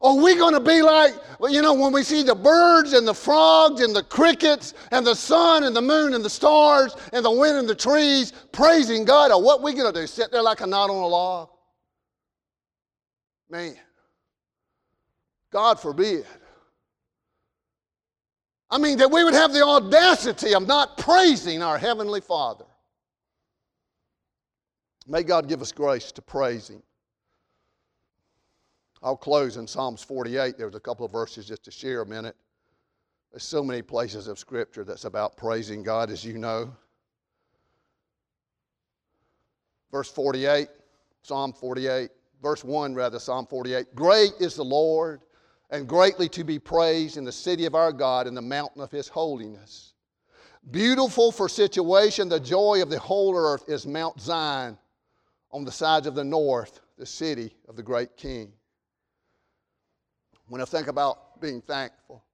Are 0.03 0.17
we 0.17 0.35
going 0.35 0.55
to 0.55 0.61
be 0.61 0.81
like, 0.81 1.13
you 1.51 1.61
know, 1.61 1.75
when 1.75 1.93
we 1.93 2.03
see 2.03 2.23
the 2.23 2.35
birds 2.35 2.95
and 2.95 3.07
the 3.07 3.13
frogs 3.13 3.83
and 3.83 3.95
the 3.95 4.03
crickets 4.03 4.73
and 4.93 5.07
the 5.07 5.15
sun 5.15 5.65
and 5.65 5.77
the 5.77 5.83
moon 5.83 6.15
and 6.15 6.25
the 6.25 6.31
stars 6.31 6.97
and 7.13 7.23
the 7.23 7.31
wind 7.31 7.59
and 7.59 7.69
the 7.69 7.75
trees 7.75 8.33
praising 8.51 9.05
God? 9.05 9.31
Or 9.31 9.43
what 9.43 9.63
we 9.63 9.75
going 9.75 9.93
to 9.93 10.01
do? 10.01 10.07
Sit 10.07 10.33
there 10.33 10.43
like 10.43 10.63
a 10.63 10.67
knot 10.67 10.89
on 10.89 10.97
a 10.97 11.07
log? 11.07 11.51
Man, 13.51 13.77
God 15.53 15.79
forbid. 15.79 16.25
I 18.71 18.79
mean, 18.79 18.99
that 18.99 19.11
we 19.11 19.25
would 19.25 19.35
have 19.35 19.53
the 19.53 19.65
audacity 19.65 20.55
of 20.55 20.67
not 20.67 20.97
praising 20.97 21.63
our 21.63 21.77
Heavenly 21.77 22.21
Father. 22.21 22.65
May 25.09 25.25
God 25.25 25.49
give 25.49 25.61
us 25.61 25.73
grace 25.73 26.13
to 26.13 26.23
praise 26.23 26.71
Him. 26.71 26.83
I'll 29.03 29.17
close 29.17 29.57
in 29.57 29.67
Psalms 29.67 30.03
48. 30.03 30.57
There's 30.57 30.75
a 30.75 30.81
couple 30.81 31.05
of 31.05 31.11
verses 31.11 31.47
just 31.47 31.65
to 31.65 31.71
share 31.71 32.03
a 32.03 32.07
minute. 32.07 32.37
There's 33.33 33.43
so 33.43 33.65
many 33.65 33.83
places 33.83 34.29
of 34.29 34.39
Scripture 34.39 34.85
that's 34.85 35.05
about 35.05 35.37
praising 35.37 35.83
God, 35.83 36.11
as 36.11 36.25
you 36.25 36.39
know. 36.39 36.73
Verse 39.91 40.11
48, 40.11 40.69
Psalm 41.23 41.53
48, 41.53 42.11
verse 42.41 42.63
1, 42.63 42.95
rather, 42.95 43.19
Psalm 43.19 43.47
48. 43.47 43.95
Great 43.95 44.33
is 44.39 44.55
the 44.55 44.65
Lord, 44.65 45.23
and 45.71 45.89
greatly 45.89 46.29
to 46.31 46.45
be 46.45 46.59
praised 46.59 47.17
in 47.17 47.25
the 47.25 47.33
city 47.33 47.67
of 47.67 47.75
our 47.75 47.93
God, 47.93 48.27
in 48.27 48.35
the 48.35 48.43
mountain 48.43 48.83
of 48.83 48.91
his 48.91 49.09
holiness. 49.09 49.95
Beautiful 50.71 51.33
for 51.33 51.49
situation, 51.49 52.29
the 52.29 52.41
joy 52.41 52.83
of 52.83 52.91
the 52.91 52.99
whole 52.99 53.37
earth 53.37 53.65
is 53.69 53.87
Mount 53.87 54.21
Zion 54.21 54.77
on 55.53 55.65
the 55.65 55.73
sides 55.73 56.07
of 56.07 56.15
the 56.15 56.25
north, 56.25 56.81
the 56.99 57.07
city 57.07 57.55
of 57.69 57.77
the 57.77 57.83
great 57.83 58.17
King 58.17 58.53
when 60.51 60.61
I 60.61 60.65
think 60.65 60.89
about 60.89 61.41
being 61.41 61.63
thankful. 61.63 62.25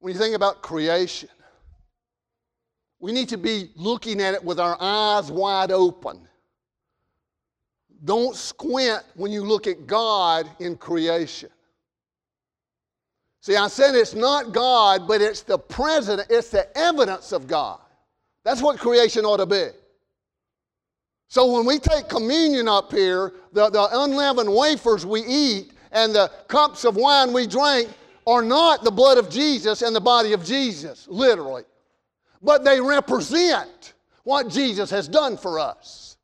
When 0.00 0.12
you 0.12 0.18
think 0.18 0.36
about 0.36 0.62
creation, 0.62 1.30
we 3.00 3.10
need 3.10 3.30
to 3.30 3.38
be 3.38 3.70
looking 3.74 4.20
at 4.20 4.34
it 4.34 4.44
with 4.44 4.60
our 4.60 4.76
eyes 4.78 5.32
wide 5.32 5.72
open. 5.72 6.28
Don't 8.04 8.36
squint 8.36 9.02
when 9.14 9.32
you 9.32 9.42
look 9.42 9.66
at 9.66 9.86
God 9.86 10.48
in 10.60 10.76
creation. 10.76 11.48
See, 13.40 13.56
I 13.56 13.68
said 13.68 13.94
it's 13.94 14.14
not 14.14 14.52
God, 14.52 15.06
but 15.06 15.20
it's 15.20 15.42
the 15.42 15.58
present, 15.58 16.26
it's 16.28 16.50
the 16.50 16.76
evidence 16.76 17.32
of 17.32 17.46
God. 17.46 17.80
That's 18.44 18.62
what 18.62 18.78
creation 18.78 19.24
ought 19.24 19.38
to 19.38 19.46
be. 19.46 19.68
So 21.28 21.52
when 21.52 21.66
we 21.66 21.78
take 21.78 22.08
communion 22.08 22.68
up 22.68 22.90
here, 22.92 23.32
the, 23.52 23.70
the 23.70 23.88
unleavened 23.92 24.52
wafers 24.52 25.04
we 25.04 25.22
eat 25.24 25.72
and 25.92 26.14
the 26.14 26.30
cups 26.48 26.84
of 26.84 26.96
wine 26.96 27.32
we 27.32 27.46
drink 27.46 27.90
are 28.26 28.42
not 28.42 28.84
the 28.84 28.90
blood 28.90 29.18
of 29.18 29.30
Jesus 29.30 29.82
and 29.82 29.94
the 29.94 30.00
body 30.00 30.32
of 30.32 30.44
Jesus, 30.44 31.06
literally. 31.08 31.64
But 32.42 32.64
they 32.64 32.80
represent 32.80 33.94
what 34.24 34.48
Jesus 34.48 34.90
has 34.90 35.08
done 35.08 35.36
for 35.36 35.58
us. 35.58 36.17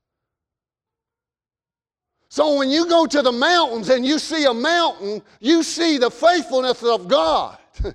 So 2.34 2.58
when 2.58 2.68
you 2.68 2.88
go 2.88 3.06
to 3.06 3.22
the 3.22 3.30
mountains 3.30 3.90
and 3.90 4.04
you 4.04 4.18
see 4.18 4.44
a 4.44 4.52
mountain, 4.52 5.22
you 5.38 5.62
see 5.62 5.98
the 5.98 6.10
faithfulness 6.10 6.82
of 6.82 7.06
God. 7.06 7.56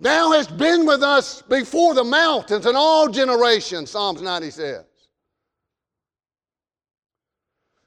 Thou 0.00 0.32
hast 0.32 0.56
been 0.56 0.86
with 0.86 1.04
us 1.04 1.42
before 1.42 1.94
the 1.94 2.02
mountains 2.02 2.66
in 2.66 2.74
all 2.74 3.08
generations, 3.08 3.92
Psalms 3.92 4.22
90 4.22 4.50
says. 4.50 4.84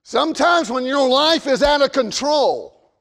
Sometimes 0.04 0.72
when 0.72 0.86
your 0.86 1.10
life 1.10 1.46
is 1.46 1.62
out 1.62 1.82
of 1.82 1.92
control, 1.92 2.94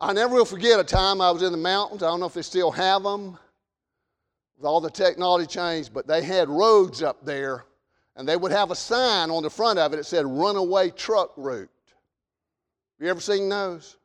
I 0.00 0.12
never 0.12 0.34
will 0.34 0.44
forget 0.44 0.80
a 0.80 0.84
time 0.84 1.20
I 1.20 1.30
was 1.30 1.44
in 1.44 1.52
the 1.52 1.58
mountains. 1.58 2.02
I 2.02 2.08
don't 2.08 2.18
know 2.18 2.26
if 2.26 2.34
they 2.34 2.42
still 2.42 2.72
have 2.72 3.04
them 3.04 3.38
with 4.56 4.66
all 4.66 4.80
the 4.80 4.90
technology 4.90 5.46
changed, 5.46 5.94
but 5.94 6.08
they 6.08 6.24
had 6.24 6.48
roads 6.48 7.04
up 7.04 7.24
there, 7.24 7.66
and 8.16 8.28
they 8.28 8.36
would 8.36 8.52
have 8.52 8.70
a 8.70 8.76
sign 8.76 9.30
on 9.30 9.42
the 9.42 9.50
front 9.50 9.78
of 9.78 9.92
it 9.92 9.96
that 9.96 10.04
said 10.04 10.26
runaway 10.26 10.90
truck 10.90 11.32
route. 11.36 11.68
You 13.00 13.08
ever 13.08 13.20
seen 13.20 13.48
those? 13.48 13.96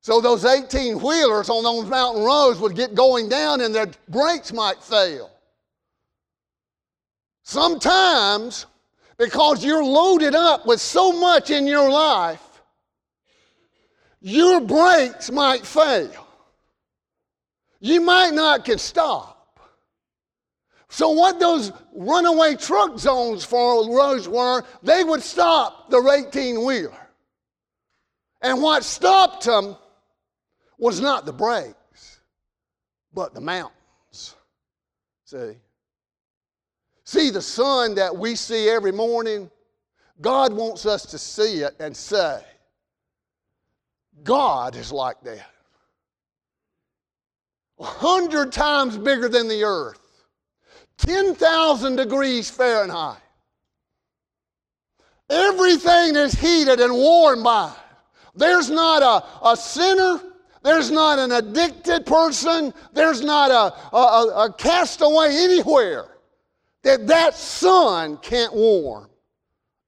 So 0.00 0.20
those 0.20 0.44
18 0.44 1.00
wheelers 1.00 1.48
on 1.48 1.62
those 1.62 1.88
mountain 1.88 2.24
roads 2.24 2.58
would 2.58 2.74
get 2.74 2.94
going 2.94 3.28
down 3.28 3.60
and 3.60 3.72
their 3.72 3.86
brakes 4.08 4.52
might 4.52 4.82
fail. 4.82 5.30
Sometimes, 7.44 8.66
because 9.16 9.64
you're 9.64 9.84
loaded 9.84 10.34
up 10.34 10.66
with 10.66 10.80
so 10.80 11.12
much 11.12 11.50
in 11.50 11.66
your 11.66 11.88
life, 11.88 12.42
your 14.20 14.60
brakes 14.60 15.30
might 15.30 15.64
fail. 15.64 16.26
You 17.78 18.00
might 18.00 18.32
not 18.34 18.64
can 18.64 18.78
stop. 18.78 19.31
So 20.92 21.08
what 21.08 21.40
those 21.40 21.72
runaway 21.94 22.54
truck 22.54 22.98
zones 22.98 23.46
for 23.46 23.96
roads 23.96 24.28
were, 24.28 24.62
they 24.82 25.02
would 25.02 25.22
stop 25.22 25.88
the 25.88 25.96
18 26.06 26.62
wheeler. 26.62 27.08
And 28.42 28.60
what 28.60 28.84
stopped 28.84 29.46
them 29.46 29.74
was 30.76 31.00
not 31.00 31.24
the 31.24 31.32
brakes, 31.32 32.20
but 33.14 33.32
the 33.32 33.40
mountains. 33.40 34.34
See? 35.24 35.54
See 37.04 37.30
the 37.30 37.40
sun 37.40 37.94
that 37.94 38.14
we 38.14 38.34
see 38.34 38.68
every 38.68 38.92
morning? 38.92 39.50
God 40.20 40.52
wants 40.52 40.84
us 40.84 41.06
to 41.06 41.16
see 41.16 41.62
it 41.62 41.74
and 41.80 41.96
say, 41.96 42.44
God 44.22 44.76
is 44.76 44.92
like 44.92 45.22
that. 45.22 45.50
A 47.78 47.84
hundred 47.84 48.52
times 48.52 48.98
bigger 48.98 49.30
than 49.30 49.48
the 49.48 49.64
earth, 49.64 50.01
10,000 51.02 51.96
degrees 51.96 52.48
Fahrenheit. 52.48 53.18
Everything 55.28 56.14
is 56.14 56.32
heated 56.34 56.80
and 56.80 56.92
warmed 56.92 57.42
by. 57.42 57.72
There's 58.34 58.70
not 58.70 59.02
a, 59.02 59.48
a 59.50 59.56
sinner, 59.56 60.20
there's 60.62 60.90
not 60.90 61.18
an 61.18 61.32
addicted 61.32 62.06
person, 62.06 62.72
there's 62.92 63.20
not 63.22 63.50
a, 63.50 63.96
a, 63.96 64.44
a 64.46 64.54
castaway 64.56 65.30
anywhere 65.32 66.06
that 66.82 67.06
that 67.06 67.34
sun 67.34 68.16
can't 68.18 68.54
warm 68.54 69.08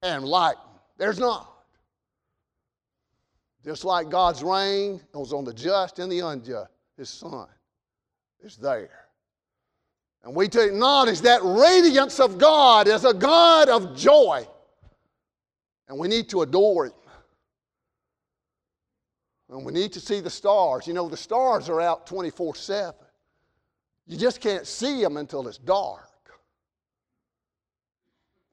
and 0.03 0.25
lighten. 0.25 0.61
There's 0.99 1.19
not. 1.19 1.51
Just 3.65 3.85
like 3.85 4.11
God's 4.11 4.43
rain 4.43 5.01
was 5.15 5.33
on 5.33 5.45
the 5.45 5.55
just 5.55 5.99
and 5.99 6.11
the 6.13 6.21
unjust, 6.21 6.71
His 6.99 7.09
sun 7.09 7.49
is 8.41 8.57
there. 8.57 9.04
And 10.25 10.35
we 10.35 10.49
to 10.49 10.65
acknowledge 10.65 11.21
that 11.21 11.41
radiance 11.43 12.19
of 12.19 12.39
God 12.39 12.89
as 12.89 13.05
a 13.05 13.13
God 13.13 13.69
of 13.69 13.95
joy. 13.95 14.47
And 15.87 15.99
we 15.99 16.09
need 16.09 16.31
to 16.31 16.43
adore 16.43 16.87
Him. 16.87 16.93
And 19.51 19.65
we 19.65 19.73
need 19.73 19.93
to 19.93 20.01
see 20.01 20.21
the 20.21 20.31
stars. 20.31 20.87
You 20.87 20.95
know, 20.95 21.09
the 21.09 21.17
stars 21.17 21.69
are 21.69 21.81
out 21.81 22.07
24 22.07 22.55
7. 22.55 22.95
You 24.07 24.17
just 24.17 24.41
can't 24.41 24.67
see 24.67 25.03
them 25.03 25.19
until 25.19 25.47
it's 25.47 25.59
dark. 25.59 26.09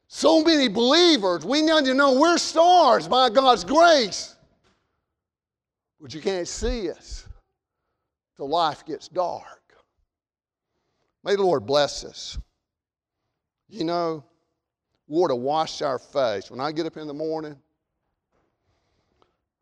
So 0.07 0.43
many 0.43 0.67
believers, 0.67 1.45
we 1.45 1.61
need 1.61 1.85
to 1.85 1.93
know 1.93 2.19
we're 2.19 2.37
stars 2.37 3.07
by 3.07 3.29
God's 3.29 3.63
grace. 3.63 4.35
But 6.01 6.13
you 6.13 6.19
can't 6.19 6.47
see 6.47 6.91
us 6.91 7.25
till 8.35 8.49
life 8.49 8.85
gets 8.85 9.07
dark. 9.07 9.60
May 11.23 11.35
the 11.35 11.43
Lord 11.43 11.65
bless 11.65 12.03
us. 12.03 12.37
You 13.69 13.83
know, 13.83 14.23
we're 15.07 15.27
to 15.27 15.35
wash 15.35 15.81
our 15.81 15.99
face. 15.99 16.49
When 16.49 16.59
I 16.59 16.71
get 16.71 16.85
up 16.85 16.97
in 16.97 17.07
the 17.07 17.13
morning, 17.13 17.55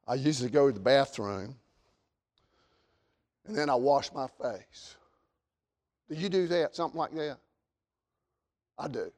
I 0.07 0.15
usually 0.15 0.49
go 0.49 0.67
to 0.67 0.73
the 0.73 0.79
bathroom 0.79 1.55
and 3.47 3.57
then 3.57 3.69
I 3.69 3.75
wash 3.75 4.11
my 4.13 4.27
face. 4.41 4.95
Do 6.09 6.15
you 6.15 6.29
do 6.29 6.47
that? 6.47 6.75
Something 6.75 6.97
like 6.97 7.13
that? 7.15 7.37
I 8.77 8.87
do. 8.87 9.11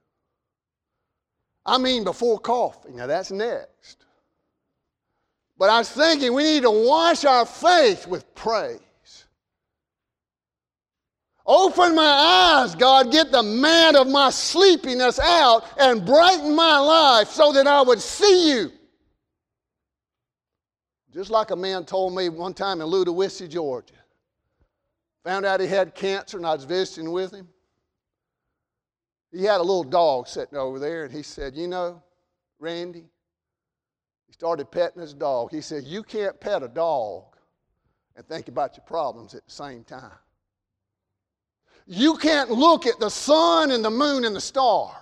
I 1.66 1.78
mean, 1.78 2.04
before 2.04 2.40
coffee. 2.40 2.92
Now, 2.94 3.08
that's 3.08 3.32
next. 3.32 4.06
But 5.58 5.70
I 5.70 5.78
was 5.78 5.90
thinking 5.90 6.34
we 6.34 6.44
need 6.44 6.64
to 6.64 6.72
wash 6.72 7.24
our 7.24 7.46
face 7.46 8.08
with 8.08 8.34
praise. 8.34 8.80
Open 11.46 11.96
my 11.96 12.04
eyes, 12.04 12.76
God, 12.76 13.12
get 13.12 13.32
the 13.32 13.42
man 13.42 13.96
of 13.96 14.08
my 14.08 14.30
sleepiness 14.30 15.20
out 15.20 15.66
and 15.80 16.06
brighten 16.06 16.56
my 16.56 16.78
life 16.78 17.30
so 17.30 17.52
that 17.54 17.66
I 17.66 17.82
would 17.82 18.00
see 18.00 18.52
you. 18.52 18.72
Just 21.12 21.30
like 21.30 21.52
a 21.52 21.56
man 21.56 21.84
told 21.86 22.16
me 22.16 22.30
one 22.30 22.54
time 22.54 22.80
in 22.80 22.88
Ludowici, 22.88 23.50
Georgia. 23.50 23.96
Found 25.24 25.46
out 25.46 25.60
he 25.60 25.68
had 25.68 25.94
cancer, 25.94 26.38
and 26.38 26.46
I 26.46 26.54
was 26.54 26.64
visiting 26.64 27.12
with 27.12 27.32
him. 27.34 27.48
He 29.32 29.44
had 29.44 29.58
a 29.58 29.64
little 29.64 29.84
dog 29.84 30.28
sitting 30.28 30.58
over 30.58 30.80
there, 30.80 31.06
and 31.06 31.14
he 31.14 31.24
said, 31.24 31.56
You 31.56 31.68
know, 31.68 32.02
Randy, 32.60 33.10
he 34.28 34.34
started 34.34 34.72
petting 34.72 35.02
his 35.02 35.14
dog. 35.14 35.52
He 35.52 35.62
said, 35.62 35.84
You 35.84 36.04
can't 36.04 36.40
pet 36.40 36.64
a 36.64 36.68
dog 36.68 37.36
and 38.16 38.26
think 38.28 38.48
about 38.48 38.78
your 38.78 38.86
problems 38.86 39.36
at 39.36 39.46
the 39.46 39.52
same 39.52 39.84
time. 39.84 40.12
You 41.88 42.18
can't 42.18 42.50
look 42.50 42.86
at 42.86 43.00
the 43.00 43.10
sun 43.10 43.72
and 43.72 43.84
the 43.84 43.90
moon 43.90 44.26
and 44.26 44.36
the 44.36 44.42
stars. 44.42 44.98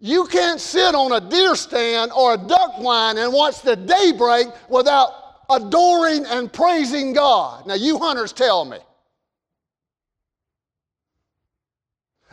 You 0.00 0.26
can't 0.26 0.60
sit 0.60 0.94
on 0.94 1.12
a 1.12 1.20
deer 1.20 1.56
stand 1.56 2.12
or 2.12 2.34
a 2.34 2.36
duck 2.36 2.78
line 2.78 3.18
and 3.18 3.32
watch 3.32 3.62
the 3.62 3.74
daybreak 3.74 4.46
without 4.68 5.10
adoring 5.50 6.24
and 6.26 6.52
praising 6.52 7.12
God. 7.12 7.66
Now, 7.66 7.74
you 7.74 7.98
hunters 7.98 8.32
tell 8.32 8.64
me. 8.64 8.78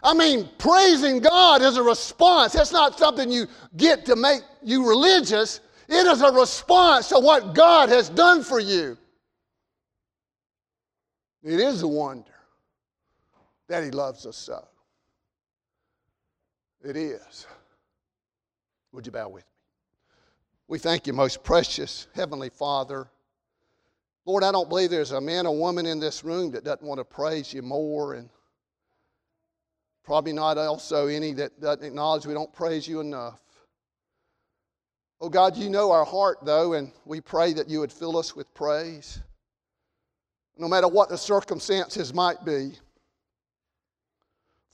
I 0.03 0.13
mean, 0.13 0.47
praising 0.59 1.19
God 1.19 1.63
is 1.63 1.77
a 1.77 1.83
response. 1.83 2.53
That's 2.53 2.71
not 2.71 2.99
something 2.99 3.31
you 3.31 3.47
get 3.75 4.05
to 4.05 4.15
make 4.15 4.41
you 4.61 4.87
religious. 4.87 5.61
It 5.87 6.05
is 6.05 6.21
a 6.21 6.31
response 6.31 7.09
to 7.09 7.19
what 7.19 7.55
God 7.55 7.89
has 7.89 8.09
done 8.09 8.43
for 8.43 8.59
you. 8.59 8.97
It 11.45 11.59
is 11.59 11.83
a 11.83 11.87
wonder 11.87 12.31
that 13.67 13.83
He 13.83 13.91
loves 13.91 14.25
us 14.25 14.35
so. 14.35 14.67
It 16.83 16.97
is. 16.97 17.45
Would 18.91 19.05
you 19.05 19.11
bow 19.11 19.29
with 19.29 19.43
me? 19.43 19.49
We 20.67 20.79
thank 20.79 21.05
you, 21.05 21.13
most 21.13 21.43
precious 21.43 22.07
Heavenly 22.15 22.49
Father. 22.49 23.07
Lord, 24.25 24.43
I 24.43 24.51
don't 24.51 24.67
believe 24.67 24.89
there's 24.89 25.11
a 25.11 25.21
man 25.21 25.45
or 25.45 25.55
woman 25.55 25.85
in 25.85 25.99
this 25.99 26.23
room 26.23 26.49
that 26.51 26.63
doesn't 26.63 26.81
want 26.81 26.97
to 26.97 27.05
praise 27.05 27.53
you 27.53 27.61
more, 27.61 28.15
and 28.15 28.27
probably 30.03 30.33
not 30.33 30.57
also 30.57 31.05
any 31.05 31.31
that 31.33 31.61
doesn't 31.61 31.85
acknowledge 31.85 32.25
we 32.25 32.33
don't 32.33 32.51
praise 32.53 32.87
you 32.87 33.01
enough. 33.01 33.39
Oh 35.21 35.29
God, 35.29 35.55
you 35.55 35.69
know 35.69 35.91
our 35.91 36.05
heart, 36.05 36.39
though, 36.43 36.73
and 36.73 36.91
we 37.05 37.21
pray 37.21 37.53
that 37.53 37.69
you 37.69 37.81
would 37.81 37.91
fill 37.91 38.17
us 38.17 38.35
with 38.35 38.51
praise, 38.55 39.21
no 40.57 40.67
matter 40.67 40.87
what 40.87 41.09
the 41.09 41.17
circumstances 41.17 42.13
might 42.13 42.43
be. 42.45 42.71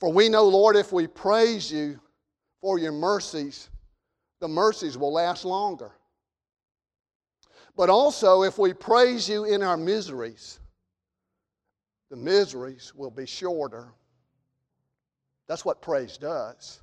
For 0.00 0.12
we 0.12 0.28
know, 0.28 0.44
Lord, 0.44 0.76
if 0.76 0.92
we 0.92 1.06
praise 1.06 1.70
you 1.70 2.00
for 2.60 2.78
your 2.78 2.92
mercies, 2.92 3.68
the 4.40 4.48
mercies 4.48 4.98
will 4.98 5.12
last 5.12 5.44
longer. 5.44 5.92
But 7.76 7.88
also, 7.88 8.42
if 8.42 8.58
we 8.58 8.72
praise 8.72 9.28
you 9.28 9.44
in 9.44 9.62
our 9.62 9.76
miseries, 9.76 10.60
the 12.10 12.16
miseries 12.16 12.92
will 12.94 13.10
be 13.10 13.26
shorter. 13.26 13.88
That's 15.48 15.64
what 15.64 15.80
praise 15.80 16.18
does. 16.18 16.80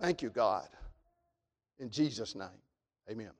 Thank 0.00 0.22
you, 0.22 0.30
God. 0.30 0.68
In 1.78 1.90
Jesus' 1.90 2.34
name, 2.34 2.48
amen. 3.10 3.30